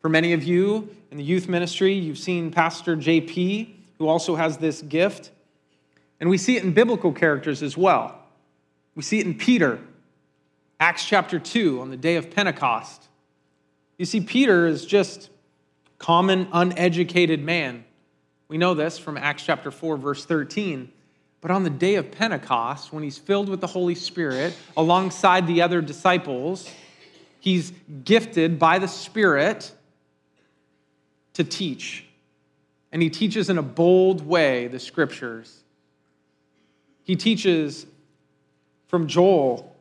For 0.00 0.08
many 0.08 0.32
of 0.32 0.44
you 0.44 0.88
in 1.10 1.16
the 1.16 1.24
youth 1.24 1.48
ministry, 1.48 1.94
you've 1.94 2.18
seen 2.18 2.52
Pastor 2.52 2.96
JP, 2.96 3.74
who 3.98 4.06
also 4.06 4.36
has 4.36 4.56
this 4.58 4.82
gift. 4.82 5.32
And 6.20 6.30
we 6.30 6.38
see 6.38 6.56
it 6.56 6.62
in 6.62 6.72
biblical 6.72 7.12
characters 7.12 7.60
as 7.62 7.76
well. 7.76 8.16
We 8.94 9.02
see 9.02 9.18
it 9.18 9.26
in 9.26 9.34
Peter, 9.34 9.80
Acts 10.78 11.04
chapter 11.04 11.40
2, 11.40 11.80
on 11.80 11.90
the 11.90 11.96
day 11.96 12.14
of 12.14 12.30
Pentecost. 12.30 13.08
You 13.98 14.04
see, 14.04 14.20
Peter 14.20 14.66
is 14.66 14.86
just 14.86 15.30
common, 16.02 16.48
uneducated 16.52 17.42
man. 17.42 17.84
We 18.48 18.58
know 18.58 18.74
this 18.74 18.98
from 18.98 19.16
Acts 19.16 19.44
chapter 19.44 19.70
4, 19.70 19.96
verse 19.96 20.26
13. 20.26 20.92
But 21.40 21.50
on 21.50 21.64
the 21.64 21.70
day 21.70 21.94
of 21.94 22.10
Pentecost, 22.10 22.92
when 22.92 23.02
he's 23.02 23.16
filled 23.16 23.48
with 23.48 23.60
the 23.60 23.66
Holy 23.66 23.94
Spirit 23.94 24.54
alongside 24.76 25.46
the 25.46 25.62
other 25.62 25.80
disciples, 25.80 26.70
he's 27.40 27.72
gifted 28.04 28.58
by 28.58 28.78
the 28.78 28.88
Spirit 28.88 29.72
to 31.32 31.44
teach. 31.44 32.04
And 32.92 33.00
he 33.00 33.08
teaches 33.08 33.48
in 33.48 33.56
a 33.56 33.62
bold 33.62 34.26
way 34.26 34.68
the 34.68 34.78
scriptures. 34.78 35.62
He 37.04 37.16
teaches 37.16 37.86
from 38.88 39.06
Joel, 39.06 39.71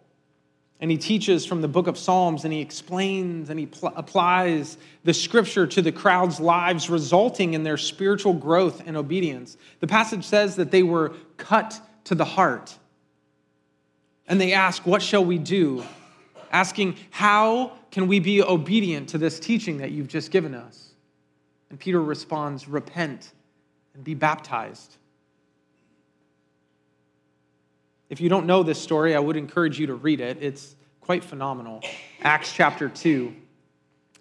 and 0.82 0.90
he 0.90 0.98
teaches 0.98 1.46
from 1.46 1.62
the 1.62 1.68
book 1.68 1.86
of 1.86 1.96
Psalms, 1.96 2.44
and 2.44 2.52
he 2.52 2.60
explains 2.60 3.52
and 3.52 3.60
he 3.60 3.68
pl- 3.68 3.94
applies 3.96 4.78
the 5.04 5.14
scripture 5.14 5.68
to 5.68 5.82
the 5.82 5.92
crowd's 5.92 6.40
lives, 6.40 6.90
resulting 6.90 7.54
in 7.54 7.62
their 7.62 7.78
spiritual 7.78 8.34
growth 8.34 8.82
and 8.88 8.98
obedience. 8.98 9.58
The 9.80 9.86
passage 9.86 10.26
says 10.26 10.56
that 10.56 10.72
they 10.72 10.82
were 10.82 11.14
cut 11.38 11.80
to 12.06 12.16
the 12.16 12.26
heart. 12.26 12.76
And 14.28 14.42
they 14.42 14.54
ask, 14.54 14.86
What 14.88 15.04
shall 15.04 15.24
we 15.24 15.38
do? 15.38 15.84
Asking, 16.52 16.96
How 17.12 17.74
can 17.92 18.08
we 18.08 18.20
be 18.20 18.42
obedient 18.42 19.10
to 19.10 19.20
this 19.20 19.40
teaching 19.40 19.78
that 19.78 19.92
you've 19.92 20.08
just 20.08 20.32
given 20.32 20.56
us? 20.56 20.94
And 21.70 21.80
Peter 21.80 22.02
responds, 22.02 22.68
Repent 22.68 23.34
and 23.94 24.04
be 24.04 24.16
baptized. 24.16 24.98
If 28.12 28.20
you 28.20 28.28
don't 28.28 28.46
know 28.46 28.62
this 28.62 28.78
story, 28.78 29.16
I 29.16 29.20
would 29.20 29.38
encourage 29.38 29.80
you 29.80 29.88
to 29.88 29.96
read 29.96 30.20
it. 30.20 30.38
It's 30.42 30.76
quite 31.00 31.24
phenomenal. 31.24 31.82
Acts 32.22 32.52
chapter 32.52 32.90
2. 32.90 33.34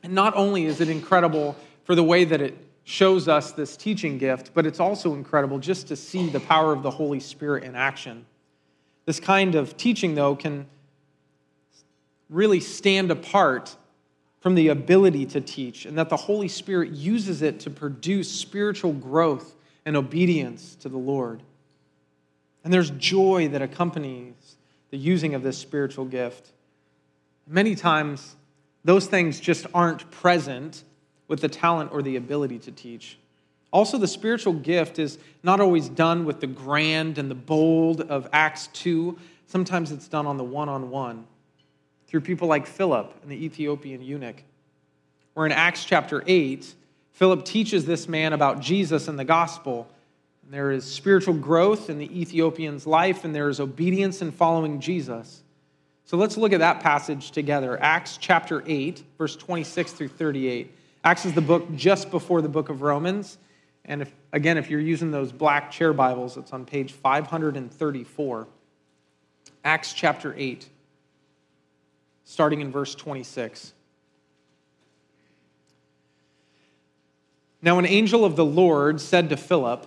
And 0.05 0.15
not 0.15 0.37
only 0.37 0.67
is 0.67 0.81
it 0.81 0.89
incredible 0.89 1.57
for 1.83 1.97
the 1.97 2.05
way 2.05 2.23
that 2.23 2.41
it 2.41 2.57
shows 2.85 3.27
us 3.27 3.51
this 3.51 3.77
teaching 3.77 4.17
gift, 4.17 4.53
but 4.55 4.65
it's 4.65 4.79
also 4.79 5.15
incredible 5.15 5.59
just 5.59 5.89
to 5.89 5.97
see 5.97 6.29
the 6.29 6.39
power 6.39 6.73
of 6.73 6.85
the 6.85 6.91
Holy 6.91 7.19
Spirit 7.19 7.65
in 7.65 7.75
action. 7.75 8.25
This 9.07 9.19
kind 9.19 9.57
of 9.57 9.77
teaching, 9.77 10.15
though, 10.15 10.37
can 10.37 10.67
really 12.29 12.61
stand 12.61 13.11
apart 13.11 13.75
from 14.39 14.55
the 14.55 14.69
ability 14.69 15.27
to 15.27 15.41
teach, 15.41 15.85
and 15.85 15.99
that 15.99 16.11
the 16.11 16.17
Holy 16.17 16.47
Spirit 16.47 16.93
uses 16.93 17.43
it 17.43 17.59
to 17.59 17.71
produce 17.71 18.31
spiritual 18.31 18.93
growth 18.93 19.57
and 19.85 19.97
obedience 19.97 20.77
to 20.77 20.89
the 20.89 20.97
Lord. 20.97 21.43
And 22.65 22.73
there's 22.73 22.91
joy 22.91 23.49
that 23.49 23.63
accompanies 23.63 24.35
the 24.91 24.99
using 24.99 25.35
of 25.35 25.43
this 25.43 25.57
spiritual 25.57 26.05
gift. 26.05 26.51
Many 27.47 27.75
times, 27.75 28.37
those 28.85 29.07
things 29.07 29.41
just 29.41 29.67
aren't 29.73 30.11
present 30.11 30.85
with 31.29 31.41
the 31.41 31.49
talent 31.49 31.93
or 31.93 32.03
the 32.03 32.17
ability 32.17 32.59
to 32.61 32.73
teach. 32.73 33.19
Also, 33.73 33.99
the 33.99 34.09
spiritual 34.09 34.53
gift 34.53 34.99
is 34.99 35.19
not 35.43 35.61
always 35.61 35.89
done 35.89 36.25
with 36.25 36.41
the 36.41 36.47
grand 36.47 37.19
and 37.19 37.31
the 37.31 37.37
bold 37.37 38.01
of 38.03 38.29
Acts 38.33 38.67
2. 38.69 39.17
Sometimes 39.47 39.93
it's 39.93 40.09
done 40.09 40.27
on 40.27 40.37
the 40.37 40.45
one 40.45 40.69
on 40.69 40.91
one 40.91 41.27
through 42.09 42.21
people 42.21 42.49
like 42.49 42.67
Philip 42.67 43.15
and 43.23 43.31
the 43.31 43.45
Ethiopian 43.45 44.03
eunuch. 44.03 44.43
Where 45.35 45.47
in 45.47 45.53
Acts 45.53 45.85
chapter 45.85 46.25
8, 46.27 46.75
Philip 47.13 47.45
teaches 47.45 47.87
this 47.87 48.09
man 48.09 48.33
about 48.33 48.61
Jesus 48.61 49.07
and 49.07 49.17
the 49.17 49.25
gospel. 49.25 49.89
There 50.51 50.73
is 50.73 50.85
spiritual 50.85 51.35
growth 51.35 51.89
in 51.89 51.99
the 51.99 52.21
Ethiopian's 52.21 52.85
life, 52.85 53.25
and 53.25 53.33
there 53.33 53.49
is 53.49 53.61
obedience 53.61 54.21
in 54.21 54.33
following 54.33 54.81
Jesus. 54.81 55.45
So 56.05 56.17
let's 56.17 56.37
look 56.37 56.53
at 56.53 56.59
that 56.59 56.81
passage 56.81 57.31
together. 57.31 57.81
Acts 57.81 58.17
chapter 58.17 58.65
8, 58.67 59.05
verse 59.17 59.37
26 59.37 59.93
through 59.93 60.09
38. 60.09 60.75
Acts 61.05 61.25
is 61.25 61.35
the 61.35 61.41
book 61.41 61.77
just 61.77 62.11
before 62.11 62.43
the 62.43 62.49
book 62.49 62.69
of 62.69 62.83
Romans. 62.83 63.39
And 63.85 64.03
if, 64.03 64.13
again, 64.33 64.59
if 64.59 64.69
you're 64.69 64.81
using 64.81 65.13
those 65.13 65.31
black 65.31 65.71
chair 65.71 65.93
Bibles, 65.93 66.37
it's 66.37 66.53
on 66.53 66.67
page 66.67 66.93
534. 66.95 68.49
Acts 69.63 69.93
chapter 69.93 70.35
8 70.37 70.69
starting 72.25 72.61
in 72.61 72.73
verse 72.73 72.97
26. 72.97 73.73
Now, 77.63 77.79
an 77.79 77.87
angel 77.87 78.25
of 78.25 78.35
the 78.35 78.45
Lord 78.45 79.01
said 79.01 79.29
to 79.31 79.37
Philip, 79.37 79.87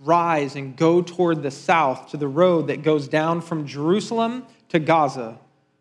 Rise 0.00 0.56
and 0.56 0.76
go 0.76 1.02
toward 1.02 1.42
the 1.42 1.50
south 1.50 2.10
to 2.10 2.16
the 2.16 2.26
road 2.26 2.68
that 2.68 2.82
goes 2.82 3.06
down 3.06 3.42
from 3.42 3.66
Jerusalem 3.66 4.44
to 4.70 4.78
Gaza. 4.78 5.38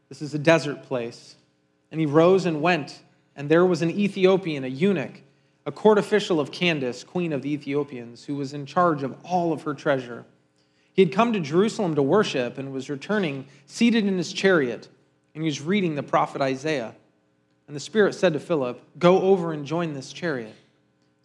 This 0.09 0.21
is 0.21 0.33
a 0.33 0.39
desert 0.39 0.83
place. 0.83 1.35
And 1.91 1.99
he 1.99 2.05
rose 2.05 2.45
and 2.45 2.61
went, 2.61 2.99
and 3.35 3.49
there 3.49 3.65
was 3.65 3.81
an 3.81 3.89
Ethiopian, 3.89 4.63
a 4.63 4.67
eunuch, 4.67 5.21
a 5.65 5.71
court 5.71 5.97
official 5.97 6.39
of 6.39 6.51
Candace, 6.51 7.03
queen 7.03 7.31
of 7.31 7.41
the 7.41 7.53
Ethiopians, 7.53 8.25
who 8.25 8.35
was 8.35 8.53
in 8.53 8.65
charge 8.65 9.03
of 9.03 9.15
all 9.23 9.53
of 9.53 9.63
her 9.63 9.73
treasure. 9.73 10.25
He 10.93 11.03
had 11.03 11.13
come 11.13 11.31
to 11.31 11.39
Jerusalem 11.39 11.95
to 11.95 12.03
worship 12.03 12.57
and 12.57 12.73
was 12.73 12.89
returning, 12.89 13.45
seated 13.65 14.05
in 14.05 14.17
his 14.17 14.33
chariot, 14.33 14.89
and 15.33 15.43
he 15.43 15.47
was 15.47 15.61
reading 15.61 15.95
the 15.95 16.03
prophet 16.03 16.41
Isaiah. 16.41 16.93
And 17.67 17.75
the 17.75 17.79
Spirit 17.79 18.15
said 18.15 18.33
to 18.33 18.39
Philip, 18.39 18.81
Go 18.97 19.21
over 19.21 19.53
and 19.53 19.65
join 19.65 19.93
this 19.93 20.11
chariot. 20.11 20.55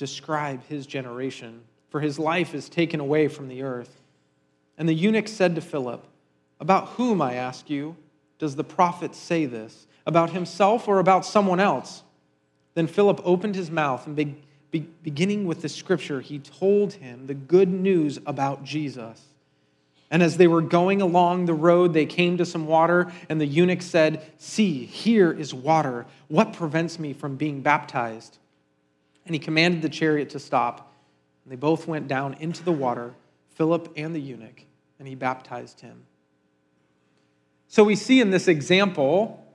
describe 0.00 0.64
his 0.64 0.86
generation? 0.86 1.60
For 1.90 2.00
his 2.00 2.18
life 2.18 2.54
is 2.54 2.70
taken 2.70 3.00
away 3.00 3.28
from 3.28 3.48
the 3.48 3.62
earth. 3.62 4.00
And 4.78 4.88
the 4.88 4.94
eunuch 4.94 5.28
said 5.28 5.54
to 5.56 5.60
Philip, 5.60 6.02
About 6.58 6.88
whom, 6.90 7.20
I 7.20 7.34
ask 7.34 7.68
you, 7.68 7.96
does 8.38 8.56
the 8.56 8.64
prophet 8.64 9.14
say 9.14 9.44
this? 9.44 9.86
About 10.06 10.30
himself 10.30 10.88
or 10.88 10.98
about 10.98 11.26
someone 11.26 11.60
else? 11.60 12.02
Then 12.72 12.86
Philip 12.86 13.20
opened 13.24 13.54
his 13.54 13.70
mouth 13.70 14.06
and 14.06 14.16
began 14.16 14.42
beginning 15.02 15.46
with 15.46 15.62
the 15.62 15.68
scripture, 15.68 16.20
he 16.20 16.38
told 16.38 16.94
him 16.94 17.26
the 17.26 17.34
good 17.34 17.68
news 17.68 18.18
about 18.24 18.64
Jesus. 18.64 19.20
And 20.12 20.22
as 20.22 20.36
they 20.36 20.46
were 20.46 20.62
going 20.62 21.02
along 21.02 21.44
the 21.44 21.54
road, 21.54 21.92
they 21.92 22.06
came 22.06 22.38
to 22.38 22.46
some 22.46 22.66
water, 22.66 23.12
and 23.28 23.40
the 23.40 23.46
eunuch 23.46 23.82
said, 23.82 24.24
See, 24.38 24.86
here 24.86 25.32
is 25.32 25.52
water. 25.52 26.06
What 26.28 26.52
prevents 26.52 26.98
me 26.98 27.12
from 27.12 27.36
being 27.36 27.60
baptized? 27.60 28.38
And 29.30 29.34
he 29.36 29.38
commanded 29.38 29.80
the 29.80 29.88
chariot 29.88 30.30
to 30.30 30.40
stop. 30.40 30.92
And 31.44 31.52
they 31.52 31.56
both 31.56 31.86
went 31.86 32.08
down 32.08 32.34
into 32.40 32.64
the 32.64 32.72
water, 32.72 33.14
Philip 33.50 33.92
and 33.94 34.12
the 34.12 34.18
eunuch, 34.18 34.64
and 34.98 35.06
he 35.06 35.14
baptized 35.14 35.82
him. 35.82 36.02
So 37.68 37.84
we 37.84 37.94
see 37.94 38.20
in 38.20 38.32
this 38.32 38.48
example 38.48 39.46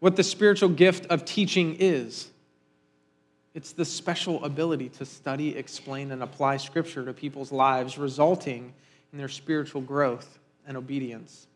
what 0.00 0.16
the 0.16 0.22
spiritual 0.22 0.68
gift 0.68 1.06
of 1.06 1.24
teaching 1.24 1.76
is. 1.78 2.28
It's 3.54 3.72
the 3.72 3.86
special 3.86 4.44
ability 4.44 4.90
to 4.90 5.06
study, 5.06 5.56
explain, 5.56 6.10
and 6.12 6.22
apply 6.22 6.58
Scripture 6.58 7.02
to 7.06 7.14
people's 7.14 7.50
lives, 7.50 7.96
resulting 7.96 8.74
in 9.12 9.18
their 9.18 9.30
spiritual 9.30 9.80
growth 9.80 10.38
and 10.66 10.76
obedience. 10.76 11.46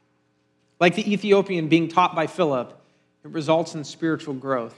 Like 0.81 0.95
the 0.95 1.13
Ethiopian 1.13 1.69
being 1.69 1.89
taught 1.89 2.15
by 2.15 2.27
Philip, 2.27 2.75
it 3.23 3.31
results 3.31 3.75
in 3.75 3.85
spiritual 3.85 4.33
growth, 4.33 4.75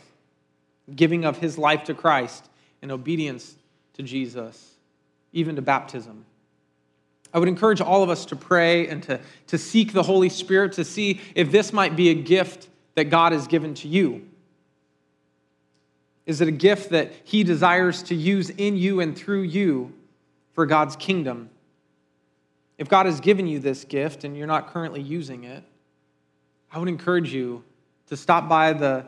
giving 0.97 1.25
of 1.25 1.39
his 1.39 1.57
life 1.57 1.85
to 1.85 1.95
Christ, 1.95 2.49
and 2.83 2.93
obedience 2.93 3.55
to 3.95 4.03
Jesus, 4.03 4.75
even 5.33 5.57
to 5.57 5.63
baptism. 5.63 6.25
I 7.33 7.39
would 7.39 7.49
encourage 7.49 7.81
all 7.81 8.03
of 8.03 8.11
us 8.11 8.25
to 8.27 8.37
pray 8.37 8.89
and 8.89 9.03
to, 9.05 9.21
to 9.49 9.59
seek 9.59 9.93
the 9.93 10.03
Holy 10.03 10.29
Spirit 10.29 10.73
to 10.75 10.85
see 10.85 11.21
if 11.35 11.51
this 11.51 11.73
might 11.73 11.97
be 11.97 12.09
a 12.09 12.15
gift 12.15 12.69
that 12.95 13.05
God 13.05 13.33
has 13.33 13.47
given 13.47 13.75
to 13.75 13.89
you. 13.89 14.27
Is 16.25 16.41
it 16.41 16.49
a 16.49 16.53
gift 16.53 16.91
that 16.91 17.13
He 17.25 17.45
desires 17.45 18.03
to 18.05 18.15
use 18.15 18.51
in 18.51 18.77
you 18.77 19.01
and 19.01 19.17
through 19.17 19.43
you 19.43 19.93
for 20.55 20.67
God's 20.67 20.97
kingdom? 20.97 21.51
If 22.79 22.89
God 22.89 23.07
has 23.07 23.21
given 23.21 23.47
you 23.47 23.59
this 23.59 23.85
gift 23.85 24.25
and 24.25 24.37
you're 24.37 24.47
not 24.47 24.73
currently 24.73 25.01
using 25.01 25.45
it, 25.45 25.63
I 26.73 26.79
would 26.79 26.89
encourage 26.89 27.33
you 27.33 27.63
to 28.09 28.17
stop 28.17 28.49
by 28.49 28.73
the 28.73 29.07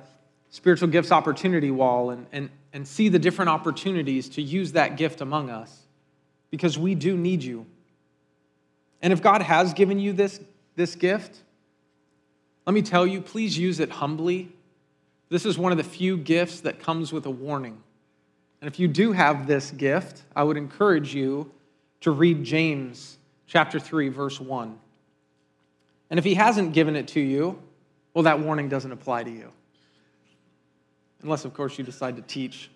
spiritual 0.50 0.88
gifts 0.88 1.12
opportunity 1.12 1.70
wall 1.70 2.10
and, 2.10 2.26
and, 2.32 2.50
and 2.72 2.86
see 2.86 3.08
the 3.08 3.18
different 3.18 3.48
opportunities 3.48 4.28
to 4.30 4.42
use 4.42 4.72
that 4.72 4.96
gift 4.96 5.20
among 5.20 5.50
us 5.50 5.86
because 6.50 6.78
we 6.78 6.94
do 6.94 7.16
need 7.16 7.42
you. 7.42 7.66
And 9.02 9.12
if 9.12 9.22
God 9.22 9.42
has 9.42 9.74
given 9.74 9.98
you 9.98 10.12
this, 10.12 10.40
this 10.76 10.94
gift, 10.94 11.38
let 12.66 12.74
me 12.74 12.82
tell 12.82 13.06
you, 13.06 13.20
please 13.20 13.56
use 13.56 13.80
it 13.80 13.90
humbly 13.90 14.52
this 15.28 15.44
is 15.44 15.58
one 15.58 15.72
of 15.72 15.78
the 15.78 15.84
few 15.84 16.16
gifts 16.16 16.60
that 16.60 16.80
comes 16.80 17.12
with 17.12 17.26
a 17.26 17.30
warning. 17.30 17.82
And 18.60 18.68
if 18.68 18.80
you 18.80 18.88
do 18.88 19.12
have 19.12 19.46
this 19.46 19.70
gift, 19.70 20.22
I 20.34 20.42
would 20.42 20.56
encourage 20.56 21.14
you 21.14 21.50
to 22.00 22.10
read 22.10 22.44
James 22.44 23.18
chapter 23.46 23.78
3 23.78 24.08
verse 24.08 24.40
1. 24.40 24.78
And 26.10 26.18
if 26.18 26.24
he 26.24 26.34
hasn't 26.34 26.72
given 26.72 26.96
it 26.96 27.08
to 27.08 27.20
you, 27.20 27.60
well 28.14 28.24
that 28.24 28.40
warning 28.40 28.68
doesn't 28.68 28.90
apply 28.90 29.24
to 29.24 29.30
you. 29.30 29.52
Unless 31.22 31.44
of 31.44 31.54
course 31.54 31.78
you 31.78 31.84
decide 31.84 32.16
to 32.16 32.22
teach. 32.22 32.70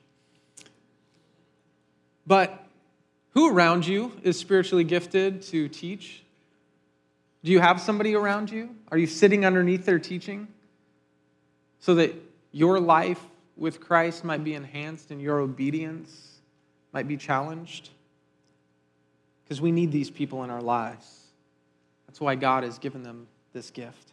But 2.27 2.65
who 3.33 3.51
around 3.51 3.87
you 3.87 4.13
is 4.23 4.39
spiritually 4.39 4.85
gifted 4.85 5.43
to 5.43 5.69
teach? 5.69 6.23
Do 7.45 7.51
you 7.51 7.61
have 7.61 7.81
somebody 7.81 8.15
around 8.15 8.51
you? 8.51 8.77
Are 8.91 8.99
you 8.99 9.07
sitting 9.07 9.45
underneath 9.45 9.85
their 9.85 9.99
teaching? 9.99 10.49
So 11.81 11.97
that 11.97 12.15
your 12.53 12.79
life 12.79 13.21
with 13.57 13.81
Christ 13.81 14.25
might 14.25 14.45
be 14.45 14.55
enhanced 14.55 15.11
and 15.11 15.21
your 15.21 15.41
obedience 15.41 16.39
might 16.93 17.09
be 17.09 17.17
challenged. 17.17 17.91
Because 19.45 19.61
we 19.61 19.73
need 19.73 19.91
these 19.91 20.11
people 20.11 20.45
in 20.45 20.51
our 20.51 20.63
lives. 20.63 21.27
That's 22.07 22.21
why 22.21 22.37
God 22.37 22.63
has 22.63 22.79
given 22.79 23.03
them 23.03 23.27
this 23.53 23.71
gift. 23.71 24.12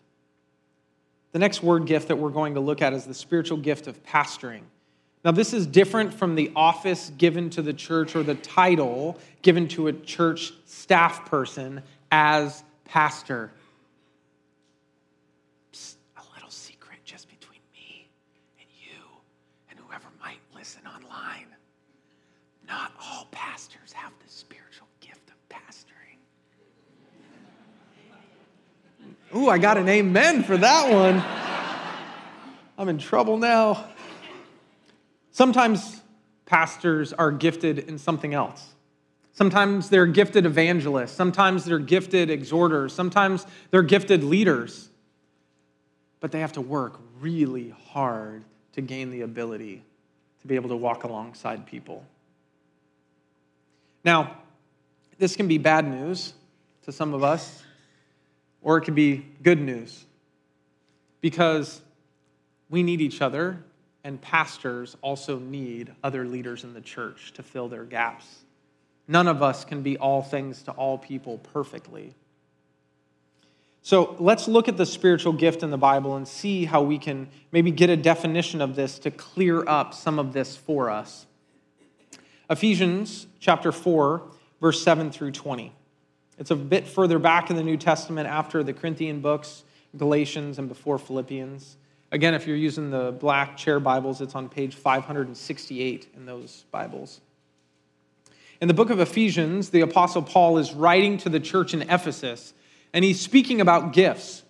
The 1.32 1.40
next 1.40 1.62
word 1.62 1.86
gift 1.86 2.08
that 2.08 2.16
we're 2.16 2.30
going 2.30 2.56
to 2.56 2.60
look 2.60 2.82
at 2.82 2.94
is 2.94 3.06
the 3.06 3.14
spiritual 3.14 3.58
gift 3.58 3.88
of 3.88 4.04
pastoring. 4.04 4.62
Now, 5.24 5.32
this 5.32 5.54
is 5.54 5.68
different 5.68 6.14
from 6.14 6.36
the 6.36 6.52
office 6.56 7.12
given 7.18 7.50
to 7.52 7.62
the 7.62 7.74
church 7.74 8.16
or 8.16 8.24
the 8.24 8.36
title 8.36 9.20
given 9.42 9.68
to 9.70 9.88
a 9.88 9.94
church 9.94 10.54
staff 10.66 11.26
person 11.30 11.82
as 12.12 12.64
pastor. 12.86 13.52
Ooh, 29.36 29.48
I 29.48 29.60
got 29.60 29.78
an 29.78 29.88
amen 29.88 30.44
for 30.44 30.58
that 30.58 30.92
one. 30.92 31.24
I'm 32.78 32.90
in 32.90 32.98
trouble 32.98 33.38
now. 33.38 33.86
Sometimes 35.32 36.02
pastors 36.46 37.14
are 37.14 37.32
gifted 37.32 37.78
in 37.78 38.00
something 38.00 38.34
else. 38.34 38.74
Sometimes 39.34 39.90
they're 39.90 40.08
gifted 40.08 40.48
evangelists. 40.48 41.12
Sometimes 41.12 41.64
they're 41.64 41.78
gifted 41.78 42.32
exhorters. 42.32 42.92
Sometimes 42.92 43.46
they're 43.70 43.84
gifted 43.84 44.24
leaders. 44.24 44.90
But 46.20 46.32
they 46.32 46.40
have 46.40 46.54
to 46.54 46.62
work 46.62 47.00
really 47.22 47.74
hard 47.90 48.44
to 48.74 48.82
gain 48.82 49.12
the 49.12 49.22
ability 49.22 49.84
to 50.42 50.48
be 50.48 50.56
able 50.56 50.70
to 50.70 50.76
walk 50.76 51.04
alongside 51.04 51.68
people. 51.68 52.04
Now, 54.04 54.38
this 55.20 55.36
can 55.36 55.48
be 55.48 55.58
bad 55.58 55.88
news 55.88 56.34
to 56.84 56.92
some 56.92 57.14
of 57.14 57.24
us, 57.24 57.64
or 58.62 58.78
it 58.78 58.82
can 58.82 58.94
be 58.94 59.26
good 59.42 59.60
news 59.60 60.06
because 61.22 61.82
we 62.70 62.84
need 62.84 63.02
each 63.02 63.22
other, 63.22 63.64
and 64.04 64.22
pastors 64.22 64.96
also 65.02 65.40
need 65.40 65.92
other 66.04 66.26
leaders 66.26 66.64
in 66.64 66.74
the 66.74 66.82
church 66.82 67.34
to 67.34 67.44
fill 67.44 67.68
their 67.68 67.84
gaps. 67.84 68.46
None 69.08 69.28
of 69.28 69.42
us 69.42 69.66
can 69.66 69.82
be 69.82 69.98
all 69.98 70.22
things 70.22 70.62
to 70.64 70.72
all 70.72 70.98
people 70.98 71.40
perfectly. 71.40 72.14
So 73.82 74.16
let's 74.20 74.48
look 74.48 74.68
at 74.68 74.78
the 74.78 74.86
spiritual 74.86 75.34
gift 75.34 75.64
in 75.64 75.72
the 75.72 75.78
Bible 75.78 76.16
and 76.16 76.28
see 76.28 76.66
how 76.66 76.84
we 76.84 76.98
can 76.98 77.28
maybe 77.52 77.72
get 77.72 77.90
a 77.90 77.98
definition 77.98 78.62
of 78.62 78.76
this 78.76 79.00
to 79.00 79.12
clear 79.12 79.68
up 79.68 79.94
some 79.94 80.20
of 80.20 80.32
this 80.34 80.56
for 80.56 80.90
us. 80.90 81.26
Ephesians 82.50 83.28
chapter 83.40 83.72
4, 83.72 84.22
verse 84.62 84.84
7 84.84 85.12
through 85.12 85.32
20. 85.32 85.74
It's 86.40 86.52
a 86.52 86.56
bit 86.56 86.88
further 86.88 87.20
back 87.20 87.50
in 87.50 87.58
the 87.58 87.64
New 87.64 87.76
Testament 87.76 88.30
after 88.30 88.64
the 88.64 88.72
Corinthian 88.72 89.20
books, 89.20 89.66
Galatians, 89.98 90.58
and 90.58 90.70
before 90.70 90.98
Philippians. 90.98 91.76
Again, 92.14 92.34
if 92.34 92.48
you're 92.48 92.56
using 92.56 92.92
the 92.92 93.12
black 93.12 93.58
chair 93.58 93.78
Bibles, 93.82 94.22
it's 94.22 94.36
on 94.36 94.48
page 94.48 94.74
568 94.74 96.08
in 96.16 96.26
those 96.26 96.64
Bibles. 96.72 97.20
In 98.62 98.70
the 98.70 98.74
book 98.74 98.90
of 98.90 99.02
Ephesians, 99.02 99.70
the 99.70 99.82
Apostle 99.82 100.22
Paul 100.22 100.58
is 100.58 100.74
writing 100.74 101.18
to 101.18 101.30
the 101.30 101.42
church 101.42 101.74
in 101.74 101.82
Ephesus, 101.82 102.54
and 102.94 103.04
he's 103.04 103.20
speaking 103.20 103.60
about 103.60 103.92
gifts. 103.92 104.44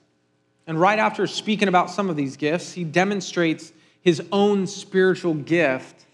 And 0.67 0.79
right 0.79 0.99
after 0.99 1.25
speaking 1.25 1.67
about 1.67 1.89
some 1.89 2.07
of 2.07 2.15
these 2.15 2.37
gifts, 2.37 2.73
he 2.73 2.83
demonstrates 2.83 3.73
his 3.99 4.21
own 4.31 4.67
spiritual 4.67 5.33
gift 5.33 6.05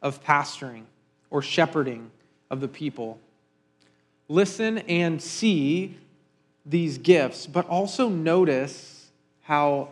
of 0.00 0.22
pastoring 0.22 0.84
or 1.30 1.42
shepherding 1.42 2.12
of 2.48 2.60
the 2.60 2.68
people. 2.68 3.18
Listen 4.28 4.78
and 4.78 5.22
see 5.22 5.96
these 6.64 6.98
gifts, 6.98 7.46
but 7.46 7.66
also 7.68 8.08
notice 8.08 9.10
how 9.42 9.90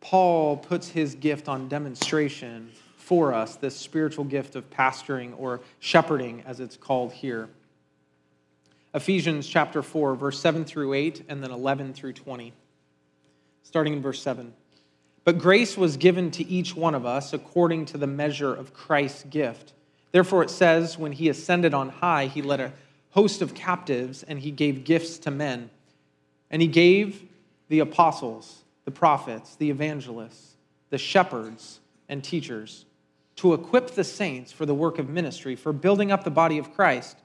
Paul 0.00 0.58
puts 0.58 0.88
his 0.88 1.14
gift 1.14 1.48
on 1.48 1.68
demonstration 1.68 2.70
for 2.96 3.32
us, 3.32 3.56
this 3.56 3.74
spiritual 3.74 4.24
gift 4.24 4.54
of 4.54 4.68
pastoring 4.70 5.32
or 5.38 5.60
shepherding, 5.78 6.42
as 6.46 6.60
it's 6.60 6.76
called 6.76 7.12
here. 7.12 7.48
Ephesians 8.94 9.46
chapter 9.46 9.82
4, 9.82 10.14
verse 10.14 10.38
7 10.40 10.64
through 10.64 10.94
8, 10.94 11.24
and 11.28 11.42
then 11.42 11.50
11 11.50 11.94
through 11.94 12.12
20. 12.12 12.52
Starting 13.62 13.94
in 13.94 14.02
verse 14.02 14.20
7. 14.20 14.52
But 15.24 15.38
grace 15.38 15.76
was 15.76 15.96
given 15.96 16.30
to 16.32 16.46
each 16.46 16.74
one 16.74 16.94
of 16.94 17.06
us 17.06 17.32
according 17.32 17.86
to 17.86 17.98
the 17.98 18.06
measure 18.06 18.54
of 18.54 18.74
Christ's 18.74 19.24
gift. 19.24 19.72
Therefore, 20.12 20.42
it 20.42 20.50
says, 20.50 20.98
when 20.98 21.12
he 21.12 21.28
ascended 21.28 21.72
on 21.72 21.88
high, 21.88 22.26
he 22.26 22.42
led 22.42 22.60
a 22.60 22.72
host 23.10 23.42
of 23.42 23.54
captives 23.54 24.22
and 24.22 24.38
he 24.38 24.50
gave 24.50 24.84
gifts 24.84 25.18
to 25.20 25.30
men. 25.30 25.70
And 26.50 26.60
he 26.62 26.68
gave 26.68 27.24
the 27.68 27.80
apostles, 27.80 28.64
the 28.84 28.90
prophets, 28.90 29.56
the 29.56 29.70
evangelists, 29.70 30.56
the 30.90 30.98
shepherds, 30.98 31.80
and 32.08 32.24
teachers 32.24 32.86
to 33.36 33.54
equip 33.54 33.92
the 33.92 34.04
saints 34.04 34.52
for 34.52 34.66
the 34.66 34.74
work 34.74 34.98
of 34.98 35.08
ministry, 35.08 35.56
for 35.56 35.72
building 35.72 36.12
up 36.12 36.24
the 36.24 36.30
body 36.30 36.58
of 36.58 36.74
Christ, 36.74 37.16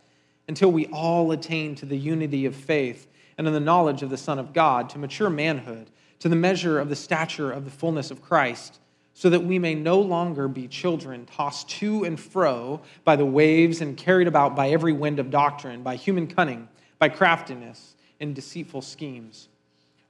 until 0.47 0.71
we 0.71 0.85
all 0.87 1.31
attain 1.31 1.75
to 1.75 1.85
the 1.85 1.97
unity 1.97 2.45
of 2.45 2.55
faith 2.55 3.07
and 3.37 3.47
in 3.47 3.53
the 3.53 3.59
knowledge 3.59 4.01
of 4.01 4.09
the 4.09 4.17
Son 4.17 4.39
of 4.39 4.53
God, 4.53 4.89
to 4.91 4.99
mature 4.99 5.29
manhood, 5.29 5.89
to 6.19 6.29
the 6.29 6.35
measure 6.35 6.79
of 6.79 6.87
the 6.87 6.95
stature 6.95 7.51
of 7.51 7.65
the 7.65 7.71
fullness 7.71 8.11
of 8.11 8.21
Christ 8.21 8.79
so 9.17 9.29
that 9.29 9.43
we 9.43 9.57
may 9.57 9.73
no 9.73 9.99
longer 9.99 10.49
be 10.49 10.67
children 10.67 11.25
tossed 11.25 11.69
to 11.69 12.03
and 12.03 12.19
fro 12.19 12.81
by 13.05 13.15
the 13.15 13.25
waves 13.25 13.79
and 13.79 13.95
carried 13.95 14.27
about 14.27 14.57
by 14.57 14.69
every 14.69 14.91
wind 14.91 15.19
of 15.19 15.31
doctrine, 15.31 15.81
by 15.81 15.95
human 15.95 16.27
cunning, 16.27 16.67
by 16.99 17.07
craftiness, 17.07 17.95
and 18.19 18.35
deceitful 18.35 18.81
schemes. 18.81 19.47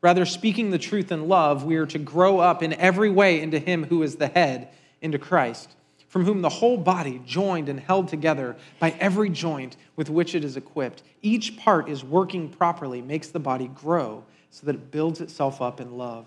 Rather, 0.01 0.25
speaking 0.25 0.71
the 0.71 0.79
truth 0.79 1.11
in 1.11 1.27
love, 1.27 1.63
we 1.63 1.75
are 1.75 1.85
to 1.85 1.99
grow 1.99 2.39
up 2.39 2.63
in 2.63 2.73
every 2.73 3.09
way 3.09 3.39
into 3.39 3.59
Him 3.59 3.85
who 3.85 4.01
is 4.01 4.15
the 4.15 4.27
head, 4.27 4.69
into 5.01 5.19
Christ, 5.19 5.75
from 6.07 6.25
whom 6.25 6.41
the 6.41 6.49
whole 6.49 6.77
body, 6.77 7.21
joined 7.27 7.69
and 7.69 7.79
held 7.79 8.07
together 8.07 8.55
by 8.79 8.95
every 8.99 9.29
joint 9.29 9.77
with 9.95 10.09
which 10.09 10.33
it 10.33 10.43
is 10.43 10.57
equipped, 10.57 11.03
each 11.21 11.57
part 11.57 11.89
is 11.89 12.03
working 12.03 12.49
properly, 12.49 13.03
makes 13.03 13.27
the 13.27 13.39
body 13.39 13.67
grow 13.67 14.23
so 14.49 14.65
that 14.65 14.75
it 14.75 14.89
builds 14.89 15.21
itself 15.21 15.61
up 15.61 15.79
in 15.79 15.95
love. 15.95 16.25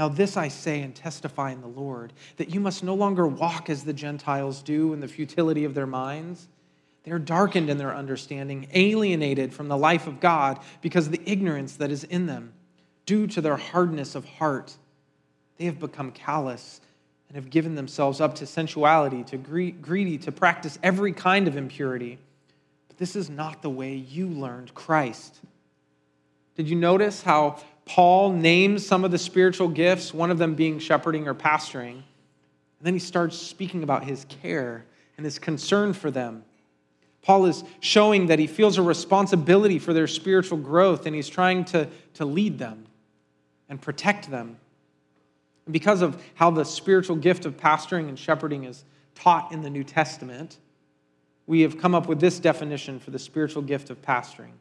Now, 0.00 0.08
this 0.08 0.38
I 0.38 0.48
say 0.48 0.80
and 0.80 0.94
testify 0.94 1.50
in 1.50 1.60
the 1.60 1.66
Lord, 1.66 2.14
that 2.38 2.54
you 2.54 2.58
must 2.58 2.82
no 2.82 2.94
longer 2.94 3.26
walk 3.26 3.68
as 3.68 3.84
the 3.84 3.92
Gentiles 3.92 4.62
do 4.62 4.94
in 4.94 5.00
the 5.00 5.06
futility 5.06 5.66
of 5.66 5.74
their 5.74 5.86
minds. 5.86 6.48
They 7.04 7.10
are 7.10 7.18
darkened 7.18 7.68
in 7.68 7.76
their 7.76 7.94
understanding, 7.94 8.66
alienated 8.72 9.52
from 9.52 9.68
the 9.68 9.76
life 9.76 10.06
of 10.06 10.18
God 10.18 10.58
because 10.80 11.04
of 11.04 11.12
the 11.12 11.20
ignorance 11.26 11.76
that 11.76 11.90
is 11.90 12.04
in 12.04 12.24
them, 12.24 12.54
due 13.04 13.26
to 13.26 13.42
their 13.42 13.58
hardness 13.58 14.14
of 14.14 14.24
heart. 14.24 14.74
They 15.58 15.66
have 15.66 15.78
become 15.78 16.12
callous 16.12 16.80
and 17.28 17.36
have 17.36 17.50
given 17.50 17.74
themselves 17.74 18.22
up 18.22 18.36
to 18.36 18.46
sensuality, 18.46 19.22
to 19.24 19.36
greedy, 19.36 20.16
to 20.16 20.32
practice 20.32 20.78
every 20.82 21.12
kind 21.12 21.46
of 21.46 21.58
impurity. 21.58 22.18
But 22.88 22.96
this 22.96 23.14
is 23.14 23.28
not 23.28 23.60
the 23.60 23.68
way 23.68 23.96
you 23.96 24.28
learned 24.28 24.72
Christ. 24.72 25.40
Did 26.56 26.70
you 26.70 26.76
notice 26.76 27.20
how 27.20 27.60
Paul 27.90 28.30
names 28.34 28.86
some 28.86 29.04
of 29.04 29.10
the 29.10 29.18
spiritual 29.18 29.66
gifts, 29.66 30.14
one 30.14 30.30
of 30.30 30.38
them 30.38 30.54
being 30.54 30.78
shepherding 30.78 31.26
or 31.26 31.34
pastoring. 31.34 31.94
And 31.94 32.04
then 32.82 32.94
he 32.94 33.00
starts 33.00 33.36
speaking 33.36 33.82
about 33.82 34.04
his 34.04 34.26
care 34.26 34.84
and 35.16 35.24
his 35.24 35.40
concern 35.40 35.92
for 35.92 36.08
them. 36.08 36.44
Paul 37.20 37.46
is 37.46 37.64
showing 37.80 38.26
that 38.26 38.38
he 38.38 38.46
feels 38.46 38.78
a 38.78 38.82
responsibility 38.82 39.80
for 39.80 39.92
their 39.92 40.06
spiritual 40.06 40.58
growth 40.58 41.04
and 41.04 41.16
he's 41.16 41.28
trying 41.28 41.64
to, 41.64 41.88
to 42.14 42.24
lead 42.24 42.60
them 42.60 42.86
and 43.68 43.82
protect 43.82 44.30
them. 44.30 44.56
And 45.66 45.72
because 45.72 46.00
of 46.00 46.22
how 46.34 46.52
the 46.52 46.64
spiritual 46.64 47.16
gift 47.16 47.44
of 47.44 47.56
pastoring 47.56 48.08
and 48.08 48.16
shepherding 48.16 48.62
is 48.62 48.84
taught 49.16 49.50
in 49.50 49.62
the 49.62 49.70
New 49.70 49.82
Testament, 49.82 50.58
we 51.48 51.62
have 51.62 51.76
come 51.76 51.96
up 51.96 52.06
with 52.06 52.20
this 52.20 52.38
definition 52.38 53.00
for 53.00 53.10
the 53.10 53.18
spiritual 53.18 53.62
gift 53.62 53.90
of 53.90 54.00
pastoring 54.00 54.52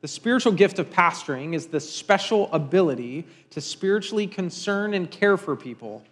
the 0.00 0.08
spiritual 0.08 0.52
gift 0.52 0.78
of 0.78 0.90
pastoring 0.90 1.54
is 1.54 1.66
the 1.66 1.80
special 1.80 2.50
ability 2.52 3.26
to 3.50 3.60
spiritually 3.60 4.26
concern 4.26 4.94
and 4.94 5.10
care 5.10 5.36
for 5.36 5.54
people 5.54 6.02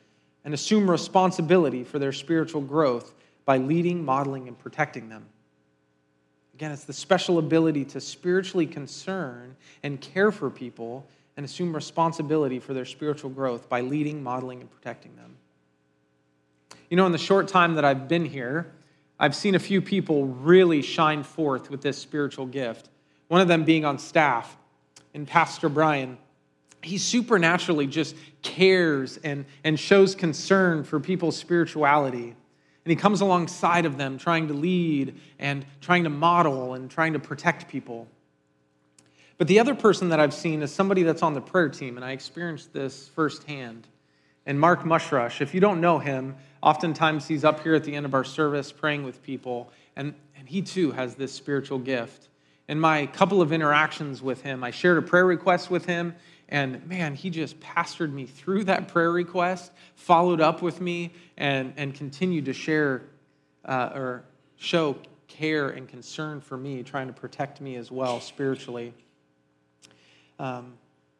and 0.44 0.52
assume 0.52 0.90
responsibility 0.90 1.84
for 1.84 1.98
their 1.98 2.12
spiritual 2.12 2.60
growth 2.60 3.14
by 3.46 3.56
leading, 3.56 4.04
modeling, 4.04 4.46
and 4.46 4.58
protecting 4.58 5.08
them. 5.08 5.24
Again, 6.54 6.72
it's 6.72 6.84
the 6.84 6.92
special 6.92 7.38
ability 7.38 7.84
to 7.86 8.00
spiritually 8.00 8.66
concern 8.66 9.56
and 9.82 10.00
care 10.00 10.30
for 10.30 10.50
people 10.50 11.06
and 11.36 11.46
assume 11.46 11.74
responsibility 11.74 12.58
for 12.58 12.74
their 12.74 12.84
spiritual 12.84 13.30
growth 13.30 13.68
by 13.68 13.80
leading, 13.80 14.22
modeling, 14.22 14.60
and 14.60 14.70
protecting 14.70 15.14
them. 15.16 15.36
You 16.90 16.96
know, 16.96 17.06
in 17.06 17.12
the 17.12 17.18
short 17.18 17.48
time 17.48 17.76
that 17.76 17.84
I've 17.84 18.08
been 18.08 18.24
here, 18.24 18.72
I've 19.20 19.34
seen 19.36 19.54
a 19.54 19.58
few 19.58 19.80
people 19.80 20.26
really 20.26 20.82
shine 20.82 21.22
forth 21.22 21.70
with 21.70 21.80
this 21.80 21.96
spiritual 21.96 22.46
gift 22.46 22.88
one 23.28 23.40
of 23.40 23.48
them 23.48 23.64
being 23.64 23.84
on 23.84 23.98
staff, 23.98 24.56
and 25.14 25.26
Pastor 25.26 25.68
Brian. 25.68 26.18
He 26.82 26.98
supernaturally 26.98 27.86
just 27.86 28.16
cares 28.42 29.18
and, 29.18 29.44
and 29.64 29.78
shows 29.78 30.14
concern 30.14 30.84
for 30.84 31.00
people's 31.00 31.36
spirituality. 31.36 32.34
And 32.84 32.90
he 32.90 32.96
comes 32.96 33.20
alongside 33.20 33.84
of 33.84 33.98
them, 33.98 34.16
trying 34.16 34.48
to 34.48 34.54
lead 34.54 35.20
and 35.38 35.66
trying 35.80 36.04
to 36.04 36.10
model 36.10 36.74
and 36.74 36.90
trying 36.90 37.12
to 37.12 37.18
protect 37.18 37.68
people. 37.68 38.08
But 39.36 39.46
the 39.46 39.60
other 39.60 39.74
person 39.74 40.08
that 40.08 40.20
I've 40.20 40.34
seen 40.34 40.62
is 40.62 40.72
somebody 40.72 41.02
that's 41.02 41.22
on 41.22 41.34
the 41.34 41.40
prayer 41.40 41.68
team, 41.68 41.96
and 41.96 42.04
I 42.04 42.12
experienced 42.12 42.72
this 42.72 43.08
firsthand. 43.08 43.86
And 44.46 44.58
Mark 44.58 44.84
Mushrush, 44.84 45.40
if 45.40 45.52
you 45.52 45.60
don't 45.60 45.80
know 45.80 45.98
him, 45.98 46.36
oftentimes 46.62 47.28
he's 47.28 47.44
up 47.44 47.62
here 47.62 47.74
at 47.74 47.84
the 47.84 47.94
end 47.94 48.06
of 48.06 48.14
our 48.14 48.24
service 48.24 48.72
praying 48.72 49.04
with 49.04 49.22
people, 49.22 49.70
and, 49.94 50.14
and 50.36 50.48
he 50.48 50.62
too 50.62 50.92
has 50.92 51.14
this 51.14 51.32
spiritual 51.32 51.78
gift 51.78 52.27
in 52.68 52.78
my 52.78 53.06
couple 53.06 53.40
of 53.40 53.52
interactions 53.52 54.22
with 54.22 54.42
him, 54.42 54.62
I 54.62 54.70
shared 54.70 54.98
a 54.98 55.02
prayer 55.02 55.26
request 55.26 55.70
with 55.70 55.86
him, 55.86 56.14
and 56.48 56.86
man, 56.86 57.14
he 57.14 57.30
just 57.30 57.58
pastored 57.60 58.12
me 58.12 58.26
through 58.26 58.64
that 58.64 58.88
prayer 58.88 59.10
request, 59.10 59.72
followed 59.94 60.40
up 60.40 60.62
with 60.62 60.80
me, 60.80 61.12
and, 61.36 61.72
and 61.76 61.94
continued 61.94 62.44
to 62.44 62.52
share 62.52 63.02
uh, 63.64 63.90
or 63.94 64.24
show 64.56 64.96
care 65.28 65.70
and 65.70 65.88
concern 65.88 66.40
for 66.40 66.56
me, 66.56 66.82
trying 66.82 67.06
to 67.06 67.12
protect 67.12 67.60
me 67.60 67.76
as 67.76 67.90
well 67.90 68.20
spiritually. 68.20 68.92
Um, 70.38 70.74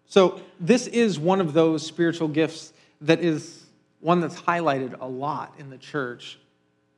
so, 0.07 0.41
this 0.59 0.87
is 0.87 1.19
one 1.19 1.41
of 1.41 1.53
those 1.53 1.85
spiritual 1.85 2.29
gifts 2.29 2.73
that 3.03 3.21
is 3.21 3.67
one 4.01 4.21
that's 4.21 4.41
highlighted 4.41 5.01
a 5.01 5.07
lot 5.07 5.55
in 5.59 5.71
the 5.71 5.77
church, 5.77 6.39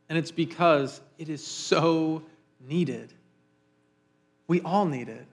and 0.08 0.16
it's 0.16 0.30
because 0.30 1.00
it 1.18 1.28
is 1.28 1.44
so 1.44 2.22
needed. 2.60 3.12
We 4.50 4.60
all 4.62 4.84
need 4.84 5.08
it. 5.08 5.28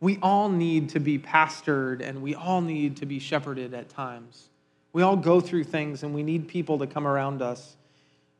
We 0.00 0.18
all 0.20 0.50
need 0.50 0.90
to 0.90 1.00
be 1.00 1.18
pastored 1.18 2.06
and 2.06 2.20
we 2.20 2.34
all 2.34 2.60
need 2.60 2.98
to 2.98 3.06
be 3.06 3.18
shepherded 3.18 3.72
at 3.72 3.88
times. 3.88 4.50
We 4.92 5.00
all 5.00 5.16
go 5.16 5.40
through 5.40 5.64
things 5.64 6.02
and 6.02 6.12
we 6.12 6.22
need 6.22 6.48
people 6.48 6.76
to 6.80 6.86
come 6.86 7.06
around 7.06 7.40
us 7.40 7.78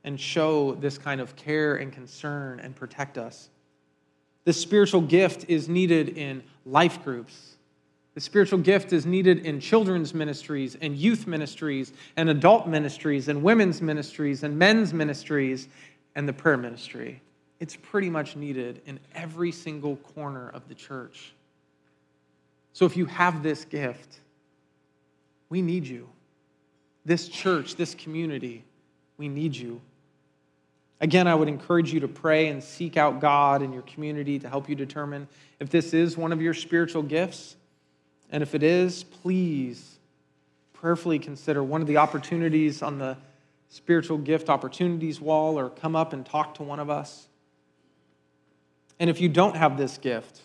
and 0.04 0.20
show 0.20 0.74
this 0.74 0.98
kind 0.98 1.18
of 1.18 1.34
care 1.34 1.76
and 1.76 1.90
concern 1.90 2.60
and 2.60 2.76
protect 2.76 3.16
us. 3.16 3.48
This 4.44 4.60
spiritual 4.60 5.00
gift 5.00 5.46
is 5.48 5.66
needed 5.66 6.10
in 6.10 6.42
life 6.66 7.02
groups. 7.02 7.56
The 8.12 8.20
spiritual 8.20 8.58
gift 8.58 8.92
is 8.92 9.06
needed 9.06 9.46
in 9.46 9.60
children's 9.60 10.12
ministries 10.12 10.76
and 10.78 10.94
youth 10.94 11.26
ministries 11.26 11.90
and 12.18 12.28
adult 12.28 12.68
ministries 12.68 13.28
and 13.28 13.42
women's 13.42 13.80
ministries 13.80 14.42
and 14.42 14.58
men's 14.58 14.92
ministries 14.92 15.68
and 16.14 16.28
the 16.28 16.34
prayer 16.34 16.58
ministry 16.58 17.22
it's 17.62 17.76
pretty 17.76 18.10
much 18.10 18.34
needed 18.34 18.82
in 18.86 18.98
every 19.14 19.52
single 19.52 19.94
corner 19.94 20.50
of 20.52 20.66
the 20.68 20.74
church. 20.74 21.32
So 22.72 22.86
if 22.86 22.96
you 22.96 23.06
have 23.06 23.44
this 23.44 23.64
gift, 23.64 24.18
we 25.48 25.62
need 25.62 25.86
you. 25.86 26.08
This 27.04 27.28
church, 27.28 27.76
this 27.76 27.94
community, 27.94 28.64
we 29.16 29.28
need 29.28 29.54
you. 29.54 29.80
Again, 31.00 31.28
I 31.28 31.36
would 31.36 31.46
encourage 31.46 31.92
you 31.92 32.00
to 32.00 32.08
pray 32.08 32.48
and 32.48 32.64
seek 32.64 32.96
out 32.96 33.20
God 33.20 33.62
in 33.62 33.72
your 33.72 33.82
community 33.82 34.40
to 34.40 34.48
help 34.48 34.68
you 34.68 34.74
determine 34.74 35.28
if 35.60 35.70
this 35.70 35.94
is 35.94 36.16
one 36.16 36.32
of 36.32 36.42
your 36.42 36.54
spiritual 36.54 37.04
gifts. 37.04 37.54
And 38.32 38.42
if 38.42 38.56
it 38.56 38.64
is, 38.64 39.04
please 39.04 40.00
prayerfully 40.72 41.20
consider 41.20 41.62
one 41.62 41.80
of 41.80 41.86
the 41.86 41.98
opportunities 41.98 42.82
on 42.82 42.98
the 42.98 43.16
spiritual 43.68 44.18
gift 44.18 44.48
opportunities 44.48 45.20
wall 45.20 45.56
or 45.56 45.70
come 45.70 45.94
up 45.94 46.12
and 46.12 46.26
talk 46.26 46.56
to 46.56 46.64
one 46.64 46.80
of 46.80 46.90
us. 46.90 47.28
And 49.02 49.10
if 49.10 49.20
you 49.20 49.28
don't 49.28 49.56
have 49.56 49.76
this 49.76 49.98
gift, 49.98 50.36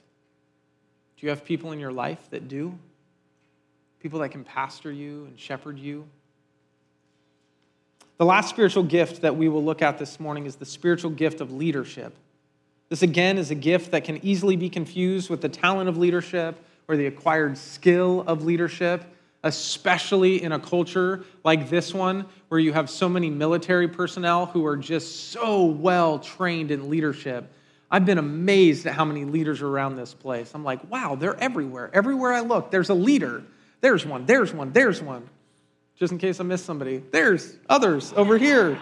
do 1.16 1.26
you 1.26 1.30
have 1.30 1.46
people 1.46 1.72
in 1.72 1.80
your 1.80 1.94
life 1.94 2.30
that 2.32 2.50
do? 2.50 2.78
people 4.00 4.20
that 4.20 4.30
can 4.30 4.44
pastor 4.44 4.92
you 4.92 5.26
and 5.26 5.38
shepherd 5.38 5.78
you. 5.78 6.08
The 8.18 8.26
last 8.26 8.50
spiritual 8.50 8.84
gift 8.84 9.22
that 9.22 9.36
we 9.36 9.50
will 9.50 9.64
look 9.64 9.82
at 9.82 9.98
this 9.98 10.20
morning 10.20 10.46
is 10.46 10.56
the 10.56 10.66
spiritual 10.66 11.12
gift 11.12 11.42
of 11.42 11.52
leadership. 11.52 12.16
This, 12.88 13.02
again, 13.02 13.38
is 13.38 13.52
a 13.52 13.56
gift 13.56 13.92
that 13.92 14.06
can 14.06 14.24
easily 14.26 14.56
be 14.56 14.70
confused 14.70 15.30
with 15.30 15.42
the 15.42 15.50
talent 15.50 15.90
of 15.90 15.98
leadership 15.98 16.64
or 16.88 16.96
the 16.96 17.08
acquired 17.08 17.58
skill 17.58 18.24
of 18.28 18.46
leadership, 18.46 19.04
especially 19.44 20.42
in 20.42 20.54
a 20.54 20.60
culture 20.60 21.26
like 21.44 21.70
this 21.70 21.94
one, 21.94 22.26
where 22.48 22.60
you 22.62 22.72
have 22.72 22.90
so 22.90 23.10
many 23.10 23.30
military 23.30 23.90
personnel 23.90 24.46
who 24.46 24.66
are 24.66 24.78
just 24.78 25.32
so 25.32 25.66
well 25.66 26.18
trained 26.18 26.72
in 26.72 26.90
leadership. 26.90 27.52
I've 27.90 28.06
been 28.06 28.18
amazed 28.18 28.86
at 28.86 28.94
how 28.94 29.06
many 29.06 29.24
leaders 29.26 29.62
are 29.62 29.68
around 29.68 29.96
this 29.96 30.14
place. 30.14 30.52
I'm 30.54 30.64
like, 30.64 30.90
wow, 30.92 31.16
they're 31.16 31.40
everywhere. 31.40 31.90
Everywhere 31.94 32.34
I 32.34 32.42
look, 32.42 32.70
there's 32.70 32.90
a 32.90 32.94
leader. 32.94 33.44
There's 33.82 34.06
one, 34.06 34.26
there's 34.26 34.54
one, 34.54 34.74
there's 34.74 35.02
one. 35.02 35.30
Just 35.96 36.12
in 36.12 36.20
case 36.20 36.40
I 36.40 36.44
miss 36.44 36.64
somebody, 36.64 37.02
there's 37.12 37.56
others 37.70 38.14
over 38.16 38.38
here. 38.38 38.78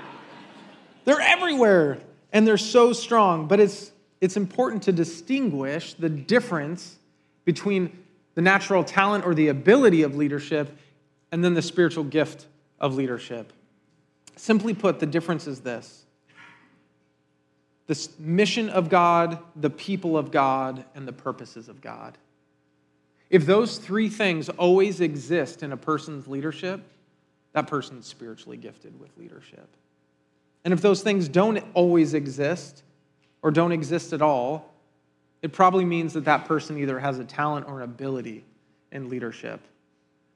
They're 1.05 1.21
everywhere 1.21 1.99
and 2.33 2.47
they're 2.47 2.57
so 2.57 2.93
strong, 2.93 3.47
but 3.47 3.59
it's 3.59 3.91
it's 4.21 4.37
important 4.37 4.83
to 4.83 4.91
distinguish 4.91 5.93
the 5.93 6.09
difference 6.09 6.97
between 7.43 7.97
the 8.33 8.41
natural 8.41 8.83
talent 8.83 9.25
or 9.25 9.35
the 9.35 9.49
ability 9.49 10.01
of 10.01 10.15
leadership 10.15 10.77
and 11.31 11.43
then 11.43 11.53
the 11.53 11.61
spiritual 11.61 12.03
gift 12.03 12.47
of 12.79 12.95
leadership. 12.95 13.53
Simply 14.35 14.73
put, 14.73 14.99
the 14.99 15.05
difference 15.05 15.47
is 15.47 15.61
this 15.61 16.04
the 17.87 18.09
mission 18.17 18.69
of 18.69 18.89
God, 18.89 19.39
the 19.55 19.69
people 19.69 20.17
of 20.17 20.31
God, 20.31 20.85
and 20.95 21.07
the 21.07 21.13
purposes 21.13 21.69
of 21.69 21.81
God. 21.81 22.17
If 23.29 23.45
those 23.45 23.77
three 23.77 24.09
things 24.09 24.49
always 24.49 25.01
exist 25.01 25.63
in 25.63 25.71
a 25.71 25.77
person's 25.77 26.27
leadership, 26.27 26.81
that 27.53 27.67
person's 27.67 28.05
spiritually 28.05 28.57
gifted 28.57 28.99
with 28.99 29.09
leadership. 29.17 29.67
And 30.63 30.73
if 30.73 30.81
those 30.81 31.01
things 31.01 31.27
don't 31.27 31.63
always 31.73 32.13
exist, 32.13 32.83
or 33.45 33.51
don't 33.51 33.71
exist 33.71 34.11
at 34.11 34.23
all, 34.23 34.73
it 35.43 35.53
probably 35.53 35.85
means 35.85 36.13
that 36.13 36.25
that 36.25 36.45
person 36.45 36.79
either 36.79 36.97
has 36.97 37.19
a 37.19 37.23
talent 37.23 37.67
or 37.67 37.77
an 37.77 37.83
ability 37.83 38.43
in 38.91 39.07
leadership. 39.07 39.61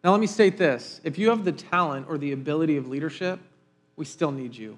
Now, 0.03 0.11
let 0.11 0.19
me 0.19 0.27
state 0.27 0.59
this 0.59 1.01
if 1.03 1.17
you 1.17 1.29
have 1.29 1.43
the 1.43 1.51
talent 1.51 2.05
or 2.07 2.19
the 2.19 2.33
ability 2.33 2.77
of 2.77 2.87
leadership, 2.87 3.39
we 3.95 4.05
still 4.05 4.31
need 4.31 4.55
you. 4.55 4.77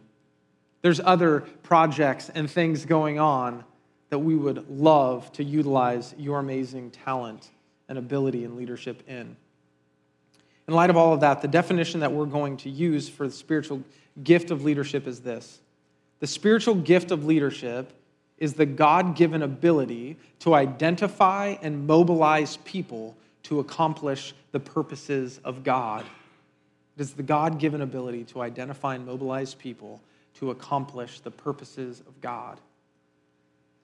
There's 0.82 1.00
other 1.00 1.42
projects 1.64 2.30
and 2.30 2.50
things 2.50 2.86
going 2.86 3.20
on 3.20 3.64
that 4.10 4.20
we 4.20 4.36
would 4.36 4.70
love 4.70 5.32
to 5.34 5.44
utilize 5.44 6.14
your 6.18 6.40
amazing 6.40 6.92
talent 6.92 7.50
and 7.88 7.98
ability 7.98 8.44
and 8.44 8.56
leadership 8.56 9.04
in. 9.08 9.36
In 10.68 10.74
light 10.74 10.90
of 10.90 10.98
all 10.98 11.14
of 11.14 11.22
that, 11.22 11.42
the 11.42 11.48
definition 11.48 12.00
that 12.02 12.12
we're 12.12 12.26
going 12.26 12.58
to 12.58 12.70
use 12.70 13.10
for 13.10 13.28
the 13.28 13.34
spiritual 13.34 13.84
gift 14.24 14.52
of 14.52 14.64
leadership 14.64 15.08
is 15.08 15.22
this 15.22 15.62
the 16.20 16.28
spiritual 16.28 16.76
gift 16.76 17.12
of 17.12 17.26
leadership 17.26 17.94
is 18.38 18.54
the 18.54 18.66
God 18.66 19.16
given 19.16 19.44
ability 19.44 20.18
to 20.40 20.54
identify 20.54 21.56
and 21.62 21.86
mobilize 21.88 22.58
people 22.58 23.16
to 23.44 23.60
accomplish 23.60 24.34
the 24.52 24.60
purposes 24.60 25.40
of 25.44 25.64
God. 25.64 26.06
It 26.98 27.02
is 27.02 27.14
the 27.14 27.24
God 27.24 27.60
given 27.60 27.82
ability 27.82 28.24
to 28.26 28.42
identify 28.42 28.96
and 28.96 29.06
mobilize 29.06 29.54
people 29.54 30.02
to 30.36 30.52
accomplish 30.52 31.20
the 31.20 31.32
purposes 31.32 32.02
of 32.02 32.20
God. 32.22 32.60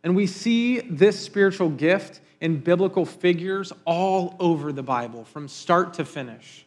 And 0.04 0.16
we 0.16 0.28
see 0.28 0.80
this 0.80 1.20
spiritual 1.20 1.70
gift 1.70 2.22
in 2.40 2.60
biblical 2.60 3.06
figures 3.06 3.74
all 3.86 4.36
over 4.40 4.72
the 4.72 4.84
Bible, 4.84 5.26
from 5.26 5.48
start 5.48 5.96
to 5.96 6.06
finish. 6.06 6.66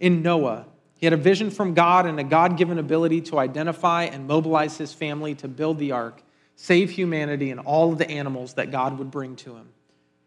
In 0.00 0.22
Noah, 0.22 0.66
he 0.98 1.06
had 1.06 1.12
a 1.12 1.16
vision 1.16 1.50
from 1.50 1.74
God 1.74 2.06
and 2.06 2.18
a 2.18 2.24
God 2.24 2.56
given 2.56 2.78
ability 2.78 3.22
to 3.22 3.38
identify 3.38 4.04
and 4.04 4.26
mobilize 4.26 4.76
his 4.76 4.92
family 4.92 5.34
to 5.36 5.48
build 5.48 5.78
the 5.78 5.92
ark 5.92 6.22
save 6.56 6.90
humanity 6.90 7.50
and 7.50 7.60
all 7.60 7.92
of 7.92 7.98
the 7.98 8.08
animals 8.08 8.54
that 8.54 8.70
God 8.70 8.98
would 8.98 9.10
bring 9.10 9.36
to 9.36 9.56
him. 9.56 9.68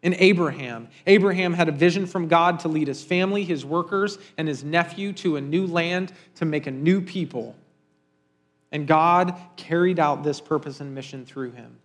In 0.02 0.14
Abraham, 0.18 0.88
Abraham 1.06 1.54
had 1.54 1.68
a 1.68 1.72
vision 1.72 2.06
from 2.06 2.28
God 2.28 2.60
to 2.60 2.68
lead 2.68 2.88
his 2.88 3.02
family, 3.02 3.42
his 3.42 3.64
workers, 3.64 4.18
and 4.36 4.46
his 4.46 4.62
nephew 4.62 5.12
to 5.14 5.36
a 5.36 5.40
new 5.40 5.66
land 5.66 6.12
to 6.36 6.44
make 6.44 6.66
a 6.66 6.70
new 6.70 7.00
people. 7.00 7.56
And 8.76 8.86
God 8.86 9.40
carried 9.56 9.98
out 9.98 10.22
this 10.22 10.38
purpose 10.38 10.80
and 10.80 10.94
mission 10.94 11.24
through 11.24 11.52
him. 11.52 11.78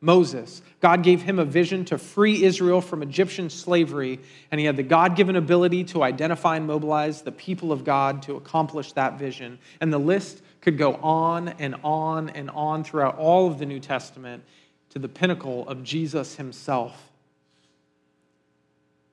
Moses, 0.00 0.60
God 0.80 1.04
gave 1.04 1.22
him 1.22 1.38
a 1.38 1.44
vision 1.44 1.84
to 1.84 1.98
free 1.98 2.42
Israel 2.42 2.80
from 2.80 3.00
Egyptian 3.00 3.48
slavery, 3.48 4.18
and 4.50 4.58
he 4.58 4.66
had 4.66 4.76
the 4.76 4.82
God 4.82 5.14
given 5.14 5.36
ability 5.36 5.84
to 5.84 6.02
identify 6.02 6.56
and 6.56 6.66
mobilize 6.66 7.22
the 7.22 7.30
people 7.30 7.70
of 7.70 7.84
God 7.84 8.22
to 8.22 8.34
accomplish 8.34 8.90
that 8.94 9.20
vision. 9.20 9.60
And 9.80 9.92
the 9.92 9.98
list 9.98 10.42
could 10.62 10.78
go 10.78 10.94
on 10.96 11.50
and 11.60 11.76
on 11.84 12.28
and 12.30 12.50
on 12.50 12.82
throughout 12.82 13.16
all 13.16 13.46
of 13.46 13.60
the 13.60 13.66
New 13.66 13.78
Testament 13.78 14.42
to 14.90 14.98
the 14.98 15.08
pinnacle 15.08 15.64
of 15.68 15.84
Jesus 15.84 16.34
himself. 16.34 17.12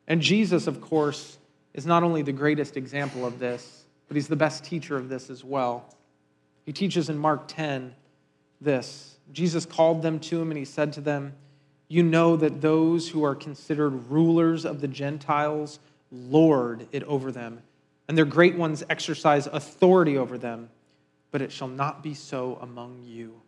And 0.08 0.20
Jesus, 0.20 0.66
of 0.66 0.82
course, 0.82 1.38
is 1.76 1.86
not 1.86 2.02
only 2.02 2.24
the 2.24 2.34
greatest 2.34 2.76
example 2.76 3.24
of 3.24 3.38
this, 3.38 3.84
but 4.08 4.16
he's 4.16 4.28
the 4.28 4.36
best 4.36 4.64
teacher 4.64 4.98
of 4.98 5.10
this 5.10 5.30
as 5.30 5.44
well. 5.44 5.86
He 6.66 6.74
teaches 6.74 7.10
in 7.10 7.18
Mark 7.18 7.48
10 7.48 7.96
this 8.60 9.16
Jesus 9.32 9.66
called 9.66 10.02
them 10.02 10.20
to 10.20 10.42
him 10.42 10.52
and 10.52 10.58
he 10.58 10.66
said 10.66 10.94
to 10.94 11.02
them, 11.02 11.34
You 11.88 12.04
know 12.04 12.36
that 12.36 12.62
those 12.62 13.10
who 13.10 13.24
are 13.24 13.36
considered 13.36 14.10
rulers 14.10 14.66
of 14.66 14.82
the 14.82 14.88
Gentiles 14.88 15.80
lord 16.12 16.88
it 16.92 17.04
over 17.04 17.32
them, 17.32 17.62
and 18.08 18.18
their 18.18 18.26
great 18.26 18.56
ones 18.56 18.84
exercise 18.90 19.48
authority 19.48 20.18
over 20.18 20.38
them 20.38 20.70
but 21.32 21.42
it 21.42 21.52
shall 21.52 21.68
not 21.68 22.04
be 22.04 22.14
so 22.14 22.60
among 22.62 23.02
you. 23.04 23.42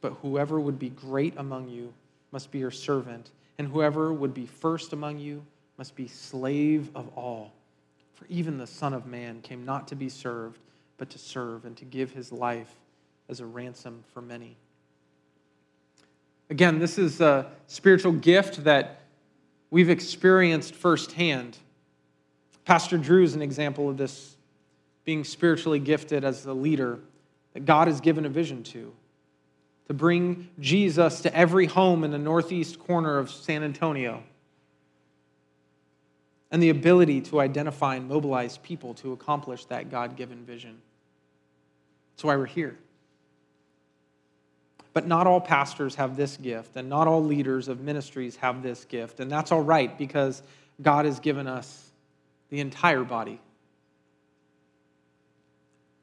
But 0.00 0.14
whoever 0.22 0.58
would 0.58 0.78
be 0.78 0.88
great 0.88 1.34
among 1.36 1.68
you 1.68 1.92
must 2.32 2.50
be 2.50 2.58
your 2.58 2.70
servant, 2.70 3.30
and 3.58 3.68
whoever 3.68 4.12
would 4.12 4.34
be 4.34 4.46
first 4.46 4.94
among 4.94 5.18
you 5.18 5.44
must 5.76 5.94
be 5.94 6.08
slave 6.08 6.90
of 6.94 7.08
all. 7.16 7.52
For 8.14 8.24
even 8.28 8.56
the 8.56 8.66
Son 8.66 8.94
of 8.94 9.06
Man 9.06 9.42
came 9.42 9.64
not 9.64 9.86
to 9.88 9.94
be 9.94 10.08
served, 10.08 10.58
but 11.02 11.10
to 11.10 11.18
serve 11.18 11.64
and 11.64 11.76
to 11.76 11.84
give 11.84 12.12
his 12.12 12.30
life 12.30 12.72
as 13.28 13.40
a 13.40 13.44
ransom 13.44 14.04
for 14.14 14.22
many. 14.22 14.56
Again, 16.48 16.78
this 16.78 16.96
is 16.96 17.20
a 17.20 17.50
spiritual 17.66 18.12
gift 18.12 18.62
that 18.62 19.00
we've 19.72 19.90
experienced 19.90 20.76
firsthand. 20.76 21.58
Pastor 22.64 22.98
Drew 22.98 23.24
is 23.24 23.34
an 23.34 23.42
example 23.42 23.88
of 23.88 23.96
this 23.96 24.36
being 25.04 25.24
spiritually 25.24 25.80
gifted 25.80 26.22
as 26.22 26.46
a 26.46 26.52
leader 26.52 27.00
that 27.54 27.64
God 27.64 27.88
has 27.88 28.00
given 28.00 28.24
a 28.24 28.28
vision 28.28 28.62
to. 28.62 28.92
To 29.88 29.94
bring 29.94 30.50
Jesus 30.60 31.20
to 31.22 31.36
every 31.36 31.66
home 31.66 32.04
in 32.04 32.12
the 32.12 32.18
northeast 32.18 32.78
corner 32.78 33.18
of 33.18 33.28
San 33.28 33.64
Antonio. 33.64 34.22
And 36.52 36.62
the 36.62 36.70
ability 36.70 37.22
to 37.22 37.40
identify 37.40 37.96
and 37.96 38.06
mobilize 38.06 38.58
people 38.58 38.94
to 38.94 39.10
accomplish 39.12 39.64
that 39.64 39.90
God 39.90 40.14
given 40.14 40.44
vision. 40.44 40.80
That's 42.22 42.28
why 42.28 42.36
we're 42.36 42.46
here. 42.46 42.76
But 44.92 45.08
not 45.08 45.26
all 45.26 45.40
pastors 45.40 45.96
have 45.96 46.16
this 46.16 46.36
gift, 46.36 46.76
and 46.76 46.88
not 46.88 47.08
all 47.08 47.24
leaders 47.24 47.66
of 47.66 47.80
ministries 47.80 48.36
have 48.36 48.62
this 48.62 48.84
gift. 48.84 49.18
And 49.18 49.28
that's 49.28 49.50
all 49.50 49.60
right 49.60 49.98
because 49.98 50.40
God 50.80 51.04
has 51.04 51.18
given 51.18 51.48
us 51.48 51.90
the 52.50 52.60
entire 52.60 53.02
body 53.02 53.40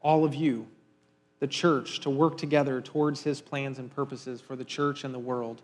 all 0.02 0.26
of 0.26 0.36
you, 0.36 0.68
the 1.40 1.48
church, 1.48 2.02
to 2.02 2.10
work 2.10 2.38
together 2.38 2.82
towards 2.82 3.24
his 3.24 3.40
plans 3.40 3.80
and 3.80 3.90
purposes 3.90 4.42
for 4.42 4.58
the 4.58 4.66
church 4.66 5.06
and 5.06 5.14
the 5.14 5.20
world. 5.20 5.62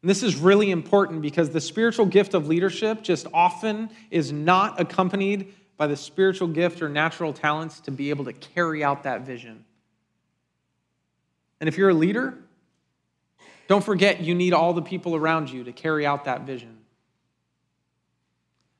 And 0.00 0.08
this 0.08 0.22
is 0.22 0.36
really 0.36 0.70
important 0.70 1.22
because 1.22 1.50
the 1.50 1.60
spiritual 1.60 2.06
gift 2.06 2.34
of 2.34 2.46
leadership 2.46 3.02
just 3.02 3.26
often 3.34 3.90
is 4.12 4.30
not 4.30 4.80
accompanied 4.80 5.52
by 5.76 5.88
the 5.88 5.96
spiritual 5.96 6.46
gift 6.46 6.82
or 6.82 6.88
natural 6.88 7.32
talents 7.32 7.80
to 7.80 7.90
be 7.90 8.10
able 8.10 8.24
to 8.26 8.32
carry 8.32 8.84
out 8.84 9.02
that 9.02 9.22
vision. 9.22 9.64
And 11.62 11.68
if 11.68 11.78
you're 11.78 11.90
a 11.90 11.94
leader, 11.94 12.34
don't 13.68 13.84
forget 13.84 14.20
you 14.20 14.34
need 14.34 14.52
all 14.52 14.72
the 14.72 14.82
people 14.82 15.14
around 15.14 15.48
you 15.48 15.62
to 15.62 15.72
carry 15.72 16.04
out 16.04 16.24
that 16.24 16.40
vision. 16.40 16.78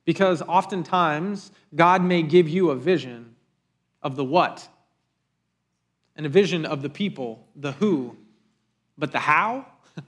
Because 0.03 0.41
oftentimes, 0.41 1.53
God 1.73 2.03
may 2.03 2.23
give 2.23 2.49
you 2.49 2.71
a 2.71 2.75
vision 2.75 3.35
of 4.01 4.17
the 4.17 4.25
what, 4.25 4.67
and 6.17 6.25
a 6.25 6.29
vision 6.29 6.65
of 6.65 6.81
the 6.81 6.89
people, 6.89 7.47
the 7.55 7.71
who, 7.71 8.17
but 8.97 9.13
the 9.13 9.19
how? 9.19 9.65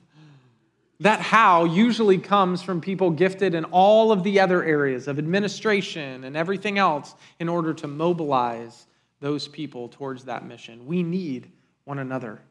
that 1.00 1.22
how 1.22 1.64
usually 1.64 2.18
comes 2.18 2.62
from 2.62 2.82
people 2.82 3.10
gifted 3.10 3.56
in 3.56 3.64
all 3.64 4.12
of 4.12 4.22
the 4.24 4.42
other 4.42 4.62
areas 4.62 5.08
of 5.08 5.18
administration 5.18 6.26
and 6.26 6.36
everything 6.36 6.78
else 6.78 7.16
in 7.40 7.48
order 7.48 7.74
to 7.74 7.88
mobilize 7.88 8.86
those 9.22 9.48
people 9.48 9.88
towards 9.88 10.26
that 10.26 10.46
mission. 10.46 10.86
We 10.86 11.04
need 11.04 11.50
one 11.86 12.00
another. 12.00 12.42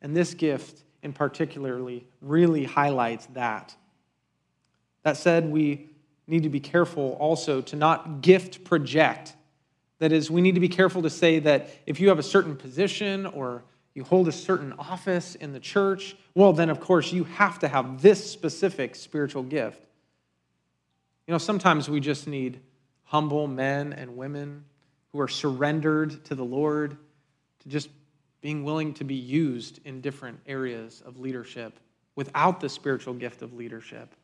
And 0.00 0.16
this 0.16 0.34
gift 0.34 0.84
in 1.02 1.12
particularly 1.12 2.06
really 2.20 2.64
highlights 2.64 3.26
that. 3.34 3.74
That 5.02 5.16
said, 5.16 5.50
we 5.50 5.90
need 6.26 6.42
to 6.42 6.48
be 6.48 6.60
careful 6.60 7.16
also 7.18 7.60
to 7.62 7.76
not 7.76 8.20
gift 8.20 8.64
project. 8.64 9.34
That 9.98 10.12
is, 10.12 10.30
we 10.30 10.40
need 10.40 10.54
to 10.54 10.60
be 10.60 10.68
careful 10.68 11.02
to 11.02 11.10
say 11.10 11.38
that 11.40 11.70
if 11.86 12.00
you 12.00 12.08
have 12.08 12.18
a 12.18 12.22
certain 12.22 12.56
position 12.56 13.26
or 13.26 13.64
you 13.94 14.04
hold 14.04 14.28
a 14.28 14.32
certain 14.32 14.72
office 14.74 15.34
in 15.34 15.52
the 15.52 15.60
church, 15.60 16.16
well, 16.34 16.52
then 16.52 16.70
of 16.70 16.80
course 16.80 17.12
you 17.12 17.24
have 17.24 17.58
to 17.60 17.68
have 17.68 18.00
this 18.00 18.30
specific 18.30 18.94
spiritual 18.94 19.42
gift. 19.42 19.84
You 21.26 21.32
know, 21.32 21.38
sometimes 21.38 21.88
we 21.88 22.00
just 22.00 22.26
need 22.26 22.60
humble 23.04 23.46
men 23.46 23.92
and 23.92 24.16
women 24.16 24.64
who 25.12 25.20
are 25.20 25.28
surrendered 25.28 26.24
to 26.26 26.34
the 26.34 26.44
Lord, 26.44 26.96
to 27.60 27.68
just 27.68 27.88
being 28.40 28.64
willing 28.64 28.94
to 28.94 29.04
be 29.04 29.14
used 29.14 29.80
in 29.84 30.00
different 30.00 30.38
areas 30.46 31.02
of 31.04 31.18
leadership 31.18 31.78
without 32.14 32.60
the 32.60 32.68
spiritual 32.68 33.14
gift 33.14 33.42
of 33.42 33.52
leadership. 33.54 34.14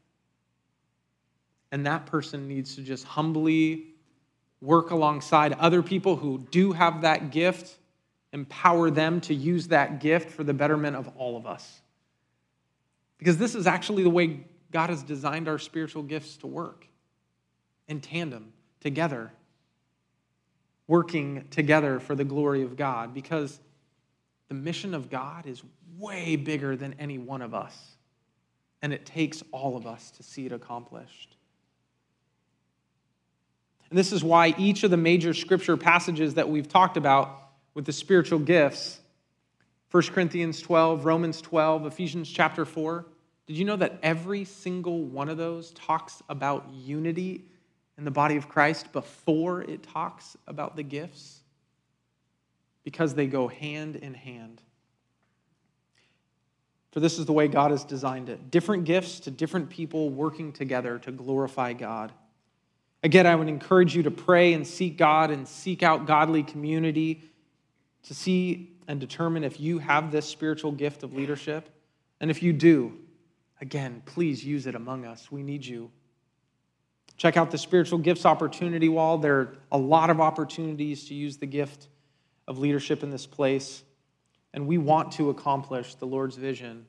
And 1.73 1.87
that 1.87 2.07
person 2.07 2.47
needs 2.47 2.77
to 2.77 2.83
just 2.83 3.05
humbly 3.05 3.87
work 4.61 4.91
alongside 4.91 5.53
other 5.55 5.83
people 5.83 6.17
who 6.17 6.39
do 6.51 6.73
have 6.73 7.03
that 7.03 7.31
gift, 7.31 7.77
empower 8.33 8.91
them 8.91 9.21
to 9.23 9.35
use 9.35 9.69
that 9.69 10.01
gift 10.01 10.31
for 10.31 10.45
the 10.45 10.55
betterment 10.55 10.97
of 10.97 11.09
all 11.17 11.37
of 11.37 11.47
us. 11.47 11.81
Because 13.19 13.37
this 13.37 13.55
is 13.55 13.67
actually 13.67 14.03
the 14.03 14.11
way 14.11 14.41
God 14.71 14.91
has 14.91 15.03
designed 15.03 15.49
our 15.49 15.59
spiritual 15.59 16.03
gifts 16.03 16.37
to 16.39 16.47
work 16.47 16.87
in 17.89 18.01
tandem, 18.01 18.53
together, 18.81 19.33
working 20.87 21.47
together 21.51 22.01
for 22.01 22.15
the 22.15 22.25
glory 22.25 22.63
of 22.63 22.77
God. 22.77 23.15
Because 23.15 23.61
the 24.49 24.55
mission 24.55 24.95
of 24.95 25.11
God 25.11 25.47
is 25.47 25.63
way 25.99 26.37
bigger 26.37 26.77
than 26.77 26.95
any 26.99 27.19
one 27.19 27.43
of 27.43 27.55
us, 27.55 27.77
and 28.83 28.93
it 28.93 29.07
takes 29.07 29.43
all 29.53 29.77
of 29.77 29.87
us 29.87 30.11
to 30.13 30.23
see 30.23 30.47
it 30.47 30.53
accomplished. 30.53 31.37
And 33.91 33.99
this 33.99 34.13
is 34.13 34.25
why 34.25 34.55
each 34.59 34.83
of 34.83 34.91
the 34.91 34.97
major 34.97 35.35
scripture 35.35 35.77
passages 35.77 36.35
that 36.35 36.49
we've 36.49 36.69
talked 36.69 36.97
about 36.97 37.51
with 37.75 37.85
the 37.85 37.93
spiritual 37.93 38.39
gifts 38.39 39.01
1 39.91 40.03
Corinthians 40.07 40.61
12, 40.61 41.05
Romans 41.05 41.41
12, 41.41 41.87
Ephesians 41.87 42.29
chapter 42.29 42.65
4 42.65 43.07
did 43.47 43.59
you 43.59 43.65
know 43.65 43.77
that 43.77 43.99
every 44.03 44.45
single 44.45 45.05
one 45.05 45.29
of 45.29 45.37
those 45.37 45.71
talks 45.73 46.23
about 46.29 46.71
unity 46.73 47.45
in 47.99 48.05
the 48.05 48.11
body 48.11 48.37
of 48.37 48.49
Christ 48.49 48.91
before 48.93 49.63
it 49.63 49.83
talks 49.83 50.37
about 50.47 50.77
the 50.77 50.83
gifts? 50.83 51.43
Because 52.85 53.15
they 53.15 53.27
go 53.27 53.49
hand 53.49 53.97
in 53.97 54.15
hand. 54.15 54.63
For 56.93 57.01
this 57.01 57.19
is 57.19 57.27
the 57.27 57.33
way 57.33 57.49
God 57.49 57.73
has 57.73 57.83
designed 57.83 58.29
it 58.29 58.53
different 58.53 58.85
gifts 58.85 59.19
to 59.21 59.31
different 59.31 59.69
people 59.69 60.11
working 60.11 60.53
together 60.53 60.99
to 61.01 61.11
glorify 61.11 61.73
God. 61.73 62.13
Again, 63.03 63.27
I 63.27 63.35
would 63.35 63.49
encourage 63.49 63.97
you 63.97 64.05
to 64.05 64.11
pray 64.11 64.53
and 64.53 64.67
seek 64.67 64.97
God 64.97 65.31
and 65.31 65.47
seek 65.47 65.83
out 65.83 66.07
godly 66.07 66.43
community 66.43 67.25
to 68.05 68.15
see 68.15 68.71
and 68.87 69.01
determine 69.01 69.45
if 69.45 69.59
you 69.59 69.79
have 69.79 70.13
this 70.13 70.27
spiritual 70.27 70.73
gift 70.73 71.03
of 71.03 71.13
leadership. 71.15 71.69
And 72.21 72.31
if 72.31 72.43
you 72.43 72.53
do, 72.53 72.97
again, 73.61 74.03
please 74.07 74.45
use 74.45 74.67
it 74.67 74.75
among 74.75 75.05
us. 75.05 75.33
We 75.33 75.43
need 75.43 75.67
you. 75.67 75.91
Check 77.17 77.37
out 77.37 77.51
the 77.51 77.59
spiritual 77.59 77.99
gifts 77.99 78.25
opportunity 78.25 78.89
wall. 78.89 79.19
There 79.19 79.39
are 79.39 79.59
a 79.73 79.79
lot 79.79 80.11
of 80.11 80.21
opportunities 80.21 81.07
to 81.09 81.15
use 81.15 81.37
the 81.37 81.47
gift 81.47 81.89
of 82.47 82.59
leadership 82.59 83.03
in 83.03 83.11
this 83.11 83.27
place. 83.27 83.83
And 84.53 84.67
we 84.67 84.79
want 84.79 85.13
to 85.13 85.31
accomplish 85.31 85.95
the 85.97 86.07
Lord's 86.07 86.37
vision, 86.37 86.87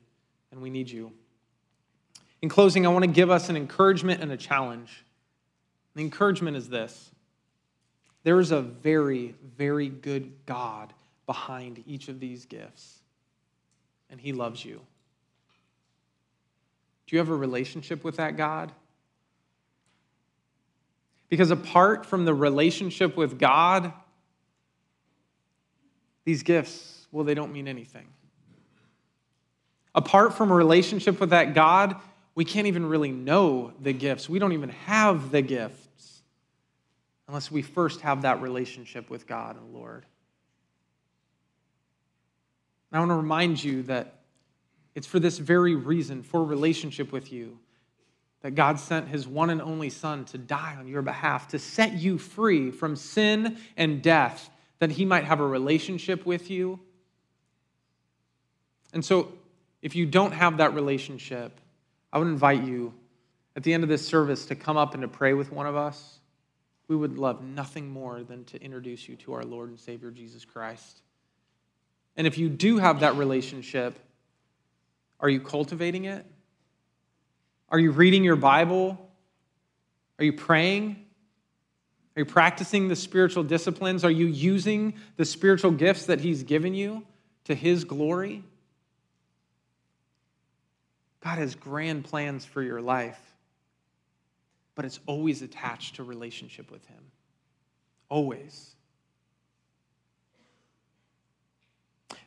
and 0.50 0.62
we 0.62 0.70
need 0.70 0.88
you. 0.88 1.12
In 2.42 2.48
closing, 2.48 2.86
I 2.86 2.90
want 2.90 3.04
to 3.04 3.10
give 3.10 3.30
us 3.30 3.48
an 3.48 3.56
encouragement 3.56 4.22
and 4.22 4.30
a 4.30 4.36
challenge. 4.36 5.04
The 5.94 6.02
encouragement 6.02 6.56
is 6.56 6.68
this 6.68 7.10
there 8.22 8.40
is 8.40 8.50
a 8.50 8.60
very, 8.60 9.34
very 9.56 9.88
good 9.88 10.32
God 10.46 10.92
behind 11.26 11.82
each 11.86 12.08
of 12.08 12.20
these 12.20 12.44
gifts, 12.44 12.98
and 14.10 14.20
He 14.20 14.32
loves 14.32 14.64
you. 14.64 14.80
Do 17.06 17.14
you 17.14 17.18
have 17.18 17.28
a 17.28 17.36
relationship 17.36 18.02
with 18.02 18.16
that 18.16 18.36
God? 18.36 18.72
Because 21.28 21.50
apart 21.50 22.04
from 22.04 22.24
the 22.24 22.34
relationship 22.34 23.16
with 23.16 23.38
God, 23.38 23.92
these 26.26 26.42
gifts, 26.42 27.06
well, 27.10 27.24
they 27.24 27.34
don't 27.34 27.52
mean 27.52 27.68
anything. 27.68 28.06
Apart 29.94 30.34
from 30.34 30.50
a 30.50 30.54
relationship 30.54 31.18
with 31.20 31.30
that 31.30 31.54
God, 31.54 31.96
we 32.34 32.44
can't 32.44 32.66
even 32.66 32.84
really 32.84 33.12
know 33.12 33.72
the 33.80 33.94
gifts. 33.94 34.28
We 34.28 34.38
don't 34.38 34.52
even 34.52 34.68
have 34.68 35.30
the 35.30 35.40
gifts 35.40 36.22
unless 37.28 37.50
we 37.50 37.62
first 37.62 38.02
have 38.02 38.22
that 38.22 38.42
relationship 38.42 39.08
with 39.08 39.26
God 39.26 39.56
and 39.56 39.72
the 39.72 39.78
Lord. 39.78 40.04
I 42.92 42.98
want 42.98 43.10
to 43.10 43.16
remind 43.16 43.62
you 43.62 43.82
that 43.84 44.20
it's 44.94 45.06
for 45.06 45.20
this 45.20 45.38
very 45.38 45.74
reason, 45.74 46.22
for 46.22 46.42
relationship 46.44 47.12
with 47.12 47.32
you, 47.32 47.58
that 48.42 48.54
God 48.54 48.80
sent 48.80 49.08
his 49.08 49.28
one 49.28 49.50
and 49.50 49.60
only 49.60 49.90
Son 49.90 50.24
to 50.26 50.38
die 50.38 50.76
on 50.78 50.88
your 50.88 51.02
behalf, 51.02 51.48
to 51.48 51.58
set 51.58 51.94
you 51.94 52.18
free 52.18 52.70
from 52.70 52.96
sin 52.96 53.58
and 53.76 54.02
death, 54.02 54.50
that 54.78 54.90
he 54.90 55.04
might 55.04 55.24
have 55.24 55.40
a 55.40 55.46
relationship 55.46 56.26
with 56.26 56.50
you. 56.50 56.80
And 58.92 59.04
so, 59.04 59.32
if 59.82 59.94
you 59.94 60.06
don't 60.06 60.32
have 60.32 60.58
that 60.58 60.74
relationship, 60.74 61.60
I 62.12 62.18
would 62.18 62.28
invite 62.28 62.64
you 62.64 62.94
at 63.56 63.62
the 63.62 63.72
end 63.72 63.82
of 63.82 63.88
this 63.88 64.06
service 64.06 64.46
to 64.46 64.54
come 64.54 64.76
up 64.76 64.94
and 64.94 65.02
to 65.02 65.08
pray 65.08 65.32
with 65.32 65.52
one 65.52 65.66
of 65.66 65.76
us. 65.76 66.18
We 66.88 66.96
would 66.96 67.18
love 67.18 67.42
nothing 67.42 67.88
more 67.88 68.22
than 68.22 68.44
to 68.44 68.62
introduce 68.62 69.08
you 69.08 69.16
to 69.16 69.34
our 69.34 69.44
Lord 69.44 69.68
and 69.68 69.78
Savior 69.78 70.10
Jesus 70.10 70.44
Christ. 70.44 71.02
And 72.16 72.26
if 72.26 72.38
you 72.38 72.48
do 72.48 72.78
have 72.78 73.00
that 73.00 73.16
relationship, 73.16 73.98
are 75.20 75.28
you 75.28 75.40
cultivating 75.40 76.04
it? 76.04 76.24
Are 77.68 77.78
you 77.78 77.90
reading 77.90 78.24
your 78.24 78.36
Bible? 78.36 79.10
Are 80.18 80.24
you 80.24 80.32
praying? 80.32 81.05
Are 82.16 82.20
you 82.20 82.24
practicing 82.24 82.88
the 82.88 82.96
spiritual 82.96 83.42
disciplines? 83.42 84.02
Are 84.02 84.10
you 84.10 84.26
using 84.26 84.94
the 85.16 85.24
spiritual 85.26 85.70
gifts 85.70 86.06
that 86.06 86.20
He's 86.20 86.42
given 86.42 86.74
you 86.74 87.04
to 87.44 87.54
His 87.54 87.84
glory? 87.84 88.42
God 91.20 91.38
has 91.38 91.54
grand 91.54 92.04
plans 92.04 92.44
for 92.46 92.62
your 92.62 92.80
life, 92.80 93.20
but 94.74 94.86
it's 94.86 94.98
always 95.06 95.42
attached 95.42 95.96
to 95.96 96.04
relationship 96.04 96.70
with 96.70 96.86
Him. 96.86 97.02
Always. 98.08 98.74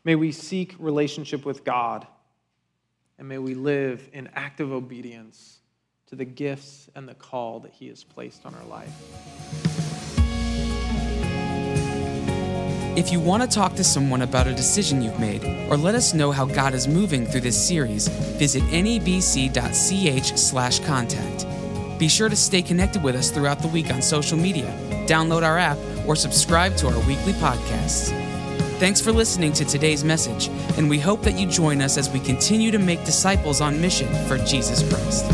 May 0.03 0.15
we 0.15 0.31
seek 0.31 0.75
relationship 0.77 1.45
with 1.45 1.63
God 1.63 2.05
and 3.17 3.27
may 3.27 3.37
we 3.37 3.55
live 3.55 4.07
in 4.13 4.29
active 4.35 4.71
obedience 4.71 5.59
to 6.07 6.15
the 6.15 6.25
gifts 6.25 6.89
and 6.95 7.07
the 7.07 7.15
call 7.15 7.59
that 7.61 7.71
He 7.71 7.87
has 7.87 8.03
placed 8.03 8.45
on 8.45 8.53
our 8.53 8.65
life. 8.65 9.68
If 12.95 13.11
you 13.11 13.19
want 13.19 13.43
to 13.43 13.47
talk 13.47 13.75
to 13.75 13.83
someone 13.83 14.23
about 14.23 14.47
a 14.47 14.53
decision 14.53 15.01
you've 15.01 15.19
made, 15.19 15.43
or 15.69 15.77
let 15.77 15.95
us 15.95 16.13
know 16.13 16.31
how 16.31 16.45
God 16.45 16.73
is 16.73 16.87
moving 16.87 17.25
through 17.25 17.41
this 17.41 17.67
series, 17.67 18.07
visit 18.07 18.63
nebc.ch/slash 18.63 20.79
contact. 20.79 21.45
Be 21.99 22.07
sure 22.07 22.29
to 22.29 22.35
stay 22.35 22.61
connected 22.61 23.03
with 23.03 23.15
us 23.15 23.29
throughout 23.29 23.59
the 23.59 23.67
week 23.67 23.93
on 23.93 24.01
social 24.01 24.37
media, 24.37 24.73
download 25.07 25.43
our 25.43 25.57
app, 25.57 25.77
or 26.07 26.15
subscribe 26.15 26.75
to 26.77 26.87
our 26.87 27.07
weekly 27.07 27.33
podcasts. 27.33 28.09
Thanks 28.79 28.99
for 28.99 29.11
listening 29.11 29.53
to 29.53 29.65
today's 29.65 30.03
message, 30.03 30.49
and 30.77 30.89
we 30.89 30.99
hope 30.99 31.21
that 31.23 31.37
you 31.37 31.47
join 31.47 31.81
us 31.81 31.97
as 31.97 32.09
we 32.09 32.19
continue 32.19 32.71
to 32.71 32.79
make 32.79 33.03
disciples 33.05 33.61
on 33.61 33.79
mission 33.79 34.07
for 34.27 34.37
Jesus 34.39 34.87
Christ. 34.89 35.25